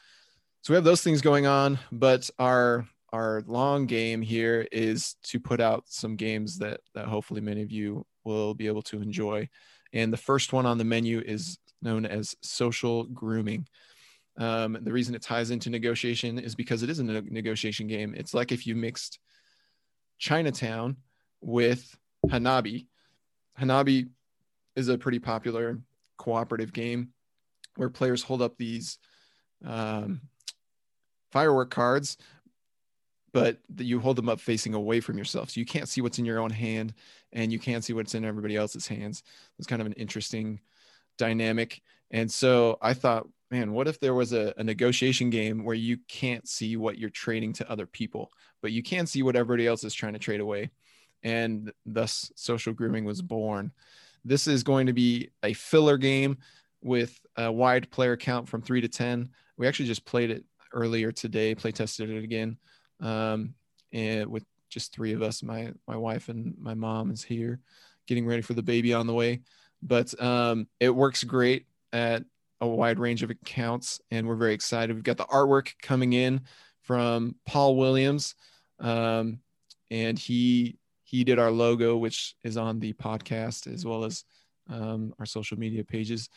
[0.61, 5.39] So we have those things going on, but our our long game here is to
[5.39, 9.49] put out some games that that hopefully many of you will be able to enjoy.
[9.93, 13.67] And the first one on the menu is known as social grooming.
[14.37, 18.13] Um, the reason it ties into negotiation is because it is a negotiation game.
[18.15, 19.19] It's like if you mixed
[20.19, 20.97] Chinatown
[21.41, 22.87] with Hanabi.
[23.59, 24.09] Hanabi
[24.75, 25.79] is a pretty popular
[26.17, 27.09] cooperative game
[27.75, 28.99] where players hold up these
[29.65, 30.21] um,
[31.31, 32.17] firework cards,
[33.33, 35.49] but you hold them up facing away from yourself.
[35.49, 36.93] So you can't see what's in your own hand
[37.33, 39.23] and you can't see what's in everybody else's hands.
[39.57, 40.59] It's kind of an interesting
[41.17, 41.81] dynamic.
[42.11, 45.97] And so I thought man, what if there was a, a, negotiation game where you
[46.07, 48.31] can't see what you're trading to other people,
[48.61, 50.71] but you can see what everybody else is trying to trade away?
[51.21, 53.73] And thus, social grooming was born.
[54.23, 56.37] This is going to be a filler game
[56.81, 59.29] with a wide player count from three to 10.
[59.57, 62.57] We actually just played it earlier today, play tested it again.
[63.01, 63.53] Um,
[63.91, 67.59] and with just three of us, my, my wife and my mom is here
[68.07, 69.41] getting ready for the baby on the way.
[69.83, 72.23] But um, it works great at
[72.61, 74.95] a wide range of accounts, and we're very excited.
[74.95, 76.41] We've got the artwork coming in
[76.83, 78.35] from Paul Williams,
[78.79, 79.39] um,
[79.89, 84.23] and he he did our logo, which is on the podcast as well as
[84.69, 86.29] um, our social media pages.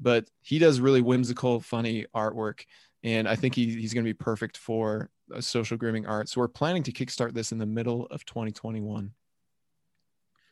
[0.00, 2.64] But he does really whimsical, funny artwork,
[3.02, 5.10] and I think he, he's going to be perfect for
[5.40, 6.28] social grooming art.
[6.28, 9.10] So we're planning to kickstart this in the middle of 2021.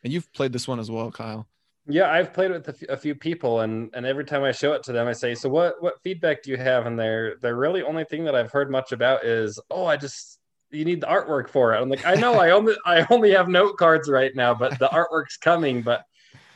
[0.02, 1.46] And you've played this one as well, Kyle.
[1.90, 4.72] Yeah, I've played with a, f- a few people, and and every time I show
[4.72, 7.56] it to them, I say, "So what what feedback do you have?" And they're they're
[7.56, 10.38] really only thing that I've heard much about is, "Oh, I just
[10.70, 13.48] you need the artwork for it." I'm like, I know, I only I only have
[13.48, 15.82] note cards right now, but the artwork's coming.
[15.82, 16.04] But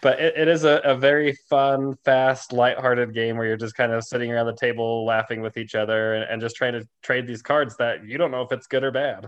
[0.01, 3.93] but it, it is a, a very fun, fast, lighthearted game where you're just kind
[3.93, 7.27] of sitting around the table laughing with each other and, and just trying to trade
[7.27, 9.27] these cards that you don't know if it's good or bad.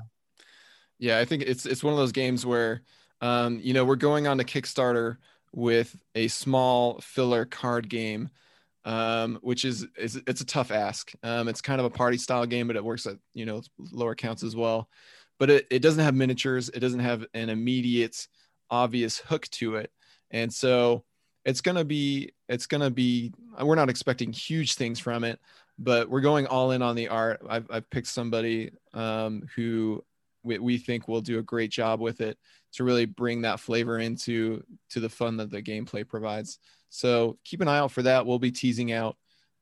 [0.99, 2.83] Yeah, I think it's it's one of those games where
[3.21, 5.17] um, you know, we're going on to Kickstarter
[5.57, 8.29] with a small filler card game,
[8.85, 11.11] um, which is, is it's a tough ask.
[11.25, 14.15] Um, it's kind of a party style game, but it works at you know lower
[14.15, 14.89] counts as well.
[15.41, 16.69] But it, it doesn't have miniatures.
[16.69, 18.29] It doesn't have an immediate
[18.71, 19.91] obvious hook to it
[20.31, 21.05] and so
[21.45, 23.33] it's to be it's to be
[23.63, 25.39] we're not expecting huge things from it
[25.79, 30.05] but we're going all in on the art i've, I've picked somebody um, who
[30.43, 32.39] we, we think will do a great job with it
[32.77, 36.59] to really bring that flavor into to the fun that the gameplay provides.
[36.91, 38.27] So keep an eye out for that.
[38.27, 39.17] We'll be teasing out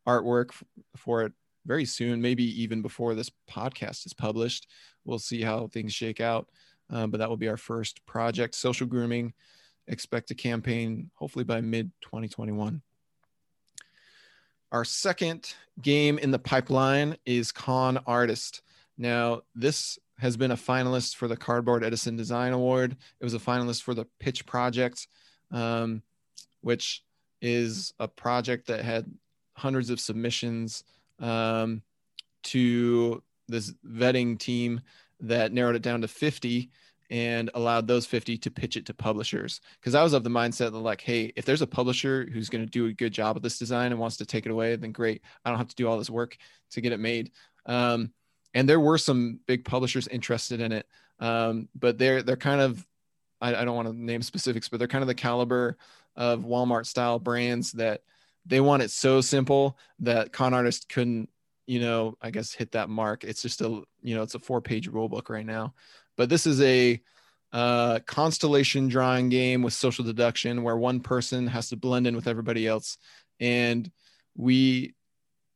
[0.07, 0.51] artwork
[0.97, 1.33] for it
[1.67, 4.69] very soon maybe even before this podcast is published.
[5.05, 6.49] We'll see how things shake out.
[6.91, 8.55] Um, but that will be our first project.
[8.55, 9.33] Social grooming
[9.87, 12.83] expect a campaign hopefully by mid 2021.
[14.73, 18.63] Our second game in the pipeline is Con Artist.
[18.99, 22.97] Now, this has been a finalist for the Cardboard Edison Design Award.
[23.21, 25.09] It was a finalist for the Pitch Project,
[25.51, 26.03] um,
[26.61, 27.03] which
[27.41, 29.07] is a project that had
[29.55, 30.85] hundreds of submissions
[31.21, 31.83] um,
[32.45, 34.81] to this vetting team
[35.21, 36.71] that narrowed it down to 50
[37.11, 39.61] and allowed those 50 to pitch it to publishers.
[39.79, 42.65] Because I was of the mindset that, like, hey, if there's a publisher who's going
[42.65, 44.93] to do a good job of this design and wants to take it away, then
[44.93, 45.23] great.
[45.45, 46.37] I don't have to do all this work
[46.71, 47.31] to get it made.
[47.67, 48.11] Um,
[48.55, 50.87] and there were some big publishers interested in it,
[51.21, 52.87] um, but they're they're kind of
[53.41, 55.77] I, I don't want to name specifics, but they're kind of the caliber
[56.17, 58.03] of Walmart style brands that
[58.47, 61.29] they want it so simple that con artists couldn't
[61.67, 63.25] you know i guess hit that mark.
[63.25, 65.75] It's just a you know it's a four page rule book right now.
[66.17, 67.03] But this is a
[67.53, 72.27] uh, constellation drawing game with social deduction where one person has to blend in with
[72.27, 72.99] everybody else.
[73.39, 73.91] And
[74.37, 74.95] we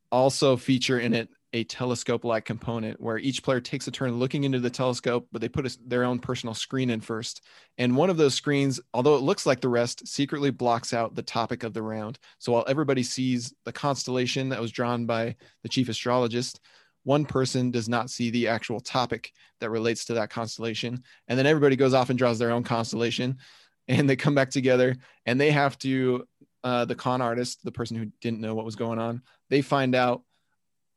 [0.09, 4.43] also feature in it a telescope like component where each player takes a turn looking
[4.43, 7.41] into the telescope, but they put a, their own personal screen in first.
[7.77, 11.23] And one of those screens, although it looks like the rest, secretly blocks out the
[11.23, 12.19] topic of the round.
[12.37, 16.59] So while everybody sees the constellation that was drawn by the chief astrologist,
[17.03, 21.01] one person does not see the actual topic that relates to that constellation.
[21.27, 23.37] And then everybody goes off and draws their own constellation
[23.87, 24.95] and they come back together
[25.25, 26.27] and they have to,
[26.63, 29.95] uh, the con artist, the person who didn't know what was going on, they find
[29.95, 30.21] out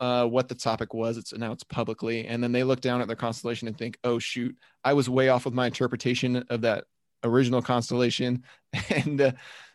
[0.02, 1.16] uh, what the topic was.
[1.16, 2.26] It's announced publicly.
[2.26, 5.28] And then they look down at their constellation and think, oh, shoot, I was way
[5.28, 6.84] off with my interpretation of that
[7.24, 8.42] original constellation.
[8.90, 9.32] And uh,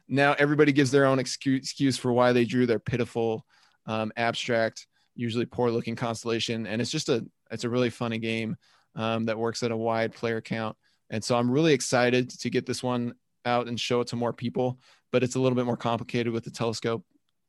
[0.09, 3.45] now everybody gives their own excuse, excuse for why they drew their pitiful
[3.86, 6.67] um, abstract usually poor looking constellation.
[6.67, 8.57] And it's just a, it's a really funny game
[8.95, 10.75] um, that works at a wide player count.
[11.09, 13.13] And so I'm really excited to get this one
[13.45, 14.80] out and show it to more people,
[15.11, 17.05] but it's a little bit more complicated with the telescope,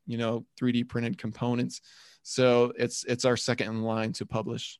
[0.07, 1.81] you know, 3D printed components.
[2.23, 4.79] So it's, it's our second in line to publish.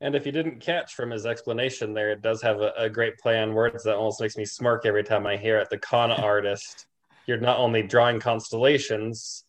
[0.00, 3.18] And if you didn't catch from his explanation there, it does have a, a great
[3.18, 5.70] play on words that almost makes me smirk every time I hear it.
[5.70, 6.86] The con artist,
[7.26, 9.44] you're not only drawing constellations,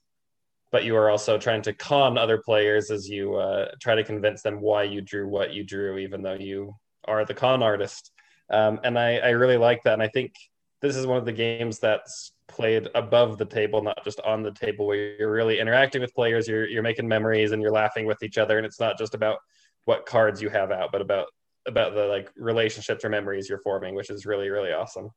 [0.72, 4.42] but you are also trying to con other players as you uh, try to convince
[4.42, 6.76] them why you drew what you drew, even though you
[7.06, 8.12] are the con artist.
[8.52, 9.94] Um, and I, I really like that.
[9.94, 10.34] And I think
[10.82, 14.52] this is one of the games that's played above the table, not just on the
[14.52, 18.22] table, where you're really interacting with players, you're, you're making memories and you're laughing with
[18.24, 18.58] each other.
[18.58, 19.38] And it's not just about
[19.86, 21.28] what cards you have out, but about
[21.68, 25.12] about the like relationships or memories you're forming, which is really, really awesome.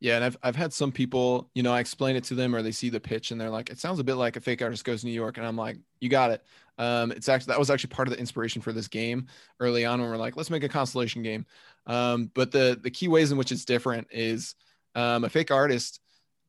[0.00, 2.62] Yeah, and I've I've had some people, you know, I explain it to them or
[2.62, 4.84] they see the pitch and they're like, it sounds a bit like a fake artist
[4.84, 6.44] goes to New York, and I'm like, you got it.
[6.76, 9.28] Um, it's actually that was actually part of the inspiration for this game
[9.60, 11.46] early on when we're like, let's make a constellation game.
[11.86, 14.56] Um, but the the key ways in which it's different is
[14.94, 16.00] um, a fake artist,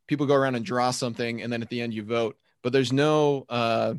[0.07, 2.93] people go around and draw something, and then at the end you vote, but there's
[2.93, 3.93] no uh,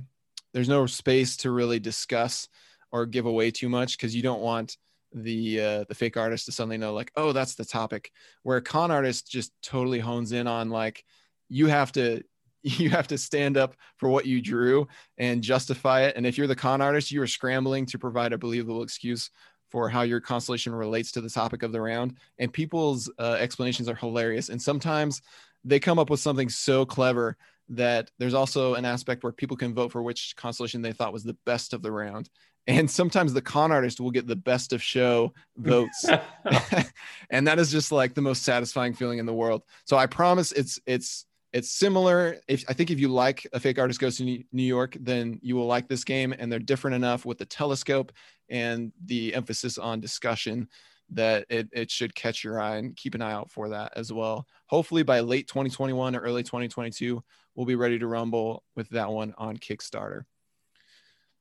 [0.52, 2.48] there's no space to really discuss
[2.92, 4.76] or give away too much because you don't want
[5.12, 8.10] the uh, the fake artist to suddenly know like oh that's the topic.
[8.42, 11.04] Where a con artist just totally hones in on like
[11.48, 12.22] you have to
[12.62, 14.88] you have to stand up for what you drew
[15.18, 16.16] and justify it.
[16.16, 19.30] And if you're the con artist you are scrambling to provide a believable excuse
[19.70, 22.16] for how your constellation relates to the topic of the round.
[22.38, 24.48] And people's uh, explanations are hilarious.
[24.48, 25.22] And sometimes
[25.66, 27.36] they come up with something so clever
[27.68, 31.24] that there's also an aspect where people can vote for which constellation they thought was
[31.24, 32.30] the best of the round.
[32.68, 36.08] And sometimes the con artist will get the best of show votes.
[37.30, 39.62] And that is just like the most satisfying feeling in the world.
[39.84, 42.36] So i promise it's it's it's similar.
[42.46, 45.56] If i think if you like a fake artist goes to new york then you
[45.56, 48.12] will like this game and they're different enough with the telescope
[48.48, 50.68] and the emphasis on discussion
[51.10, 54.12] that it, it should catch your eye and keep an eye out for that as
[54.12, 54.46] well.
[54.66, 57.22] Hopefully by late 2021 or early 2022,
[57.54, 60.24] we'll be ready to rumble with that one on Kickstarter.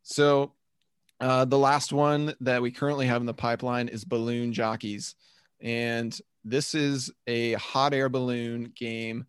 [0.03, 0.53] So
[1.19, 5.15] uh, the last one that we currently have in the pipeline is Balloon Jockeys.
[5.61, 9.25] And this is a hot air balloon game,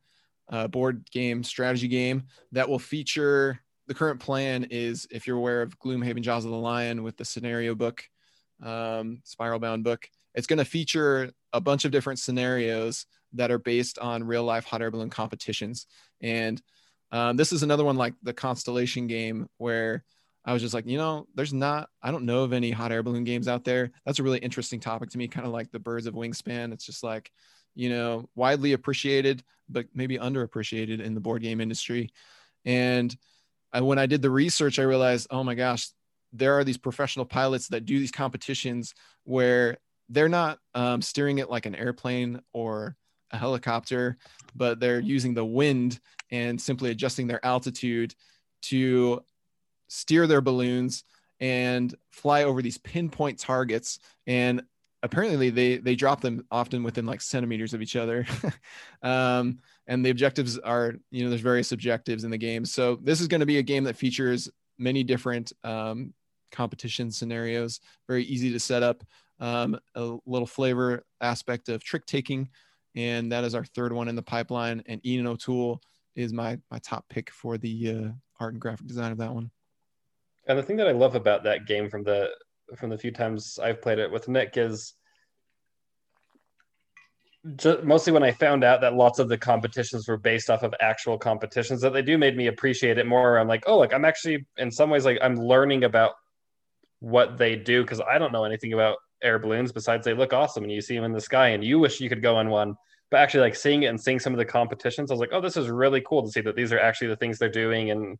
[0.51, 5.62] uh, board game, strategy game that will feature the current plan is if you're aware
[5.62, 8.05] of Gloomhaven Jaws of the Lion with the scenario book,
[8.62, 13.59] um, spiral bound book, it's going to feature a bunch of different scenarios that are
[13.59, 15.87] based on real life hot air balloon competitions.
[16.20, 16.62] And
[17.11, 20.05] um, this is another one like the Constellation game where
[20.45, 23.03] I was just like, you know, there's not, I don't know of any hot air
[23.03, 23.91] balloon games out there.
[24.05, 26.72] That's a really interesting topic to me, kind of like the birds of wingspan.
[26.72, 27.32] It's just like,
[27.74, 32.11] you know, widely appreciated, but maybe underappreciated in the board game industry.
[32.64, 33.14] And
[33.72, 35.89] I, when I did the research, I realized, oh my gosh,
[36.32, 39.78] there are these professional pilots that do these competitions where
[40.09, 42.96] they're not um, steering it like an airplane or
[43.30, 44.16] a helicopter,
[44.54, 45.98] but they're using the wind
[46.30, 48.14] and simply adjusting their altitude
[48.62, 49.22] to
[49.88, 51.04] steer their balloons
[51.40, 53.98] and fly over these pinpoint targets.
[54.26, 54.62] And
[55.02, 58.26] apparently, they they drop them often within like centimeters of each other.
[59.02, 62.64] um, and the objectives are, you know, there's various objectives in the game.
[62.64, 66.12] So this is going to be a game that features many different um,
[66.50, 67.80] competition scenarios.
[68.09, 69.04] Very easy to set up
[69.41, 72.49] um, a little flavor aspect of trick taking,
[72.95, 74.82] and that is our third one in the pipeline.
[74.87, 75.80] And Ian O'Toole
[76.14, 78.09] is my my top pick for the uh,
[78.41, 79.51] art and graphic design of that one.
[80.49, 82.30] And the thing that I love about that game from the
[82.76, 84.95] from the few times I've played it with Nick is
[87.55, 90.74] just mostly when I found out that lots of the competitions were based off of
[90.80, 93.39] actual competitions that they do made me appreciate it more.
[93.39, 96.14] I'm like, oh, like I'm actually in some ways like I'm learning about
[96.99, 100.62] what they do because I don't know anything about air balloons besides they look awesome
[100.62, 102.77] and you see them in the sky and you wish you could go on one
[103.11, 105.41] but actually like seeing it and seeing some of the competitions i was like oh
[105.41, 108.19] this is really cool to see that these are actually the things they're doing and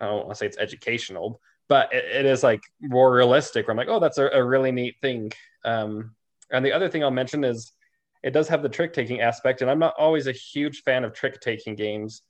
[0.00, 3.72] i don't want to say it's educational but it, it is like more realistic where
[3.72, 5.30] i'm like oh that's a, a really neat thing.
[5.64, 6.14] Um,
[6.50, 7.72] and the other thing i'll mention is
[8.22, 11.12] it does have the trick taking aspect and i'm not always a huge fan of
[11.12, 12.22] trick taking games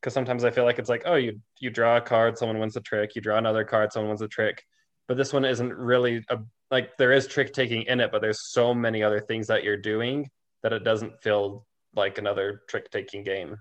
[0.00, 2.76] because sometimes i feel like it's like oh you you draw a card someone wins
[2.76, 4.64] a trick you draw another card someone wins a trick
[5.08, 6.38] but this one isn't really a
[6.70, 9.76] like there is trick taking in it, but there's so many other things that you're
[9.76, 10.28] doing
[10.62, 13.56] that it doesn't feel like another trick taking game.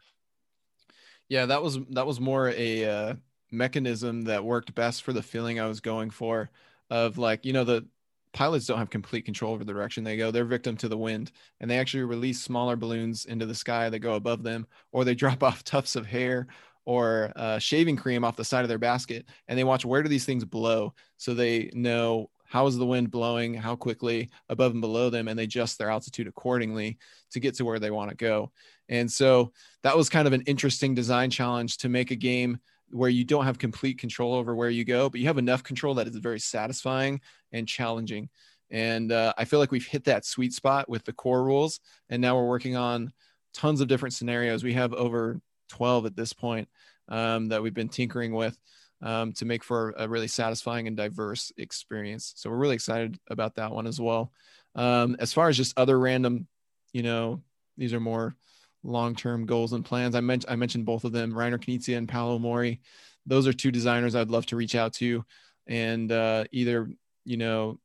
[1.30, 3.14] Yeah, that was that was more a uh,
[3.52, 6.50] mechanism that worked best for the feeling I was going for
[6.90, 7.86] of like, you know, the
[8.34, 10.30] pilots don't have complete control over the direction they go.
[10.30, 14.00] They're victim to the wind and they actually release smaller balloons into the sky that
[14.00, 16.48] go above them or they drop off tufts of hair
[16.86, 20.10] or uh, shaving cream off the side of their basket and they watch where do
[20.10, 24.82] these things blow so they know how is the wind blowing how quickly above and
[24.82, 26.98] below them and they adjust their altitude accordingly
[27.32, 28.52] to get to where they want to go.
[28.88, 29.52] And so
[29.84, 32.60] that was kind of an interesting design challenge to make a game
[32.92, 35.96] where you don't have complete control over where you go but you have enough control
[35.96, 37.20] that is very satisfying
[37.52, 38.30] and challenging.
[38.72, 41.80] And uh, i feel like we've hit that sweet spot with the core rules
[42.10, 43.12] and now we're working on
[43.54, 44.64] tons of different scenarios.
[44.64, 46.68] We have over 12 at this point
[47.10, 48.58] um, that we've been tinkering with
[49.02, 52.34] um, to make for a really satisfying and diverse experience.
[52.36, 54.32] So we're really excited about that one as well.
[54.76, 56.48] Um, as far as just other random,
[56.94, 57.42] you know,
[57.78, 58.36] these are more
[58.84, 60.16] long-term goals and plans.
[60.16, 62.82] I mentioned I mentioned both of them, Reiner Knizia and Paolo Mori.
[63.26, 65.26] Those are two designers I'd love to reach out to
[65.68, 66.90] and uh, either
[67.24, 67.80] you know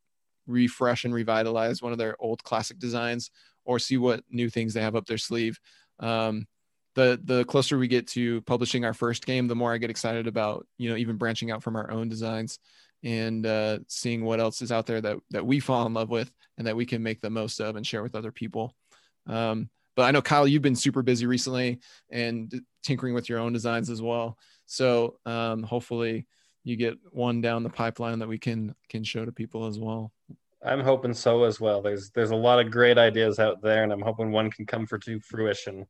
[0.46, 3.30] refresh and revitalize one of their old classic designs
[3.64, 5.58] or see what new things they have up their sleeve.
[6.00, 6.46] Um,
[6.94, 10.26] the the closer we get to publishing our first game, the more I get excited
[10.26, 12.58] about you know even branching out from our own designs
[13.02, 16.30] and uh, seeing what else is out there that that we fall in love with
[16.58, 18.74] and that we can make the most of and share with other people.
[19.26, 21.80] Um, but I know Kyle, you've been super busy recently
[22.10, 24.38] and tinkering with your own designs as well.
[24.66, 26.26] So um, hopefully
[26.64, 30.12] you get one down the pipeline that we can can show to people as well.
[30.62, 31.80] I'm hoping so as well.
[31.80, 34.86] There's there's a lot of great ideas out there, and I'm hoping one can come
[34.86, 35.86] for to fruition.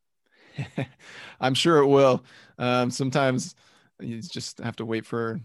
[1.41, 2.25] I'm sure it will.
[2.59, 3.55] Um, sometimes
[4.01, 5.41] you just have to wait for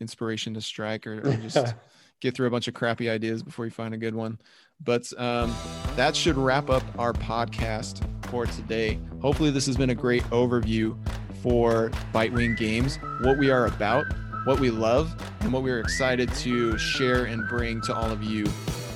[0.00, 1.74] inspiration to strike or, or just
[2.20, 4.38] get through a bunch of crappy ideas before you find a good one.
[4.82, 5.54] But um,
[5.96, 8.98] that should wrap up our podcast for today.
[9.20, 10.96] Hopefully, this has been a great overview
[11.42, 14.04] for Bitewing Games, what we are about,
[14.44, 18.46] what we love, and what we're excited to share and bring to all of you.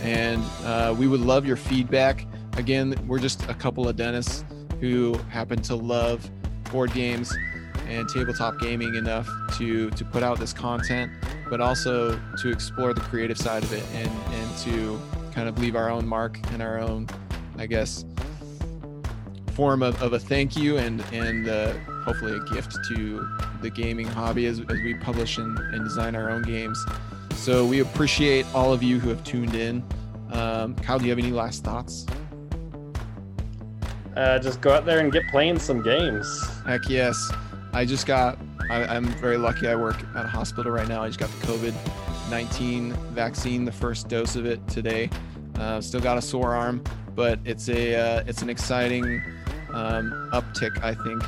[0.02, 2.26] And uh, we would love your feedback.
[2.56, 4.44] Again, we're just a couple of dentists
[4.84, 6.30] who happen to love
[6.70, 7.34] board games
[7.88, 9.26] and tabletop gaming enough
[9.56, 11.10] to to put out this content,
[11.48, 15.00] but also to explore the creative side of it and and to
[15.32, 17.08] kind of leave our own mark and our own,
[17.56, 18.04] I guess,
[19.54, 21.72] form of, of a thank you and and uh,
[22.04, 23.26] hopefully a gift to
[23.62, 26.78] the gaming hobby as, as we publish and, and design our own games.
[27.36, 29.82] So we appreciate all of you who have tuned in.
[30.30, 32.04] Um, Kyle, do you have any last thoughts?
[34.16, 36.48] Uh, just go out there and get playing some games.
[36.66, 37.32] Heck yes.
[37.72, 38.38] I just got,
[38.70, 39.66] I, am very lucky.
[39.66, 41.02] I work at a hospital right now.
[41.02, 41.74] I just got the COVID
[42.30, 45.10] 19 vaccine, the first dose of it today.
[45.56, 46.82] Uh, still got a sore arm,
[47.14, 49.22] but it's a uh, it's an exciting
[49.72, 51.22] um, uptick, I think,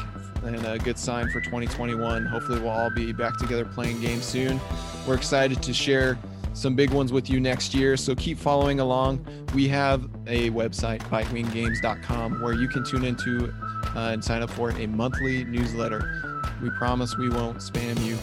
[0.44, 2.26] and a good sign for 2021.
[2.26, 4.60] Hopefully, we'll all be back together playing games soon.
[5.06, 6.18] We're excited to share
[6.56, 7.96] some big ones with you next year.
[7.96, 9.24] So keep following along.
[9.54, 13.52] We have a website, bitewinggames.com, where you can tune into
[13.94, 16.42] uh, and sign up for a monthly newsletter.
[16.62, 18.16] We promise we won't spam you.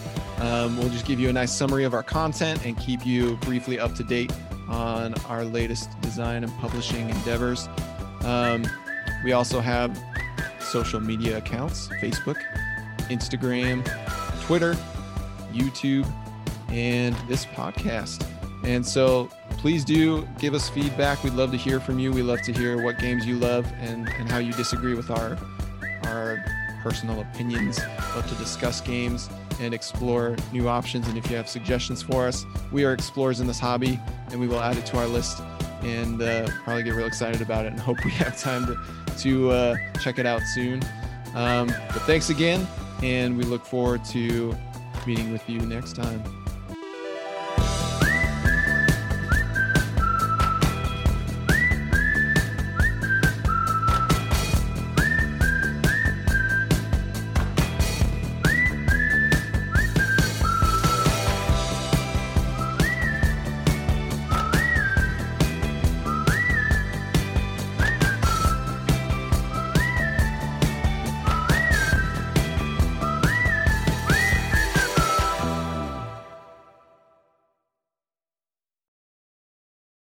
[0.44, 3.80] Um, we'll just give you a nice summary of our content and keep you briefly
[3.80, 4.32] up to date
[4.68, 7.70] on our latest design and publishing endeavors.
[8.22, 8.66] Um,
[9.24, 9.96] we also have
[10.60, 12.42] social media accounts Facebook,
[13.10, 13.86] Instagram,
[14.42, 14.76] Twitter,
[15.52, 16.12] YouTube,
[16.74, 18.26] and this podcast.
[18.64, 21.24] And so please do give us feedback.
[21.24, 22.12] We'd love to hear from you.
[22.12, 25.38] We love to hear what games you love and, and how you disagree with our
[26.06, 26.44] our
[26.82, 27.80] personal opinions.
[28.16, 29.30] Love to discuss games
[29.62, 31.08] and explore new options.
[31.08, 34.00] And if you have suggestions for us, we are explorers in this hobby
[34.32, 35.42] and we will add it to our list
[35.82, 38.78] and uh, probably get real excited about it and hope we have time to,
[39.20, 40.82] to uh, check it out soon.
[41.36, 42.68] Um, but thanks again,
[43.02, 44.56] and we look forward to
[45.08, 46.43] meeting with you next time.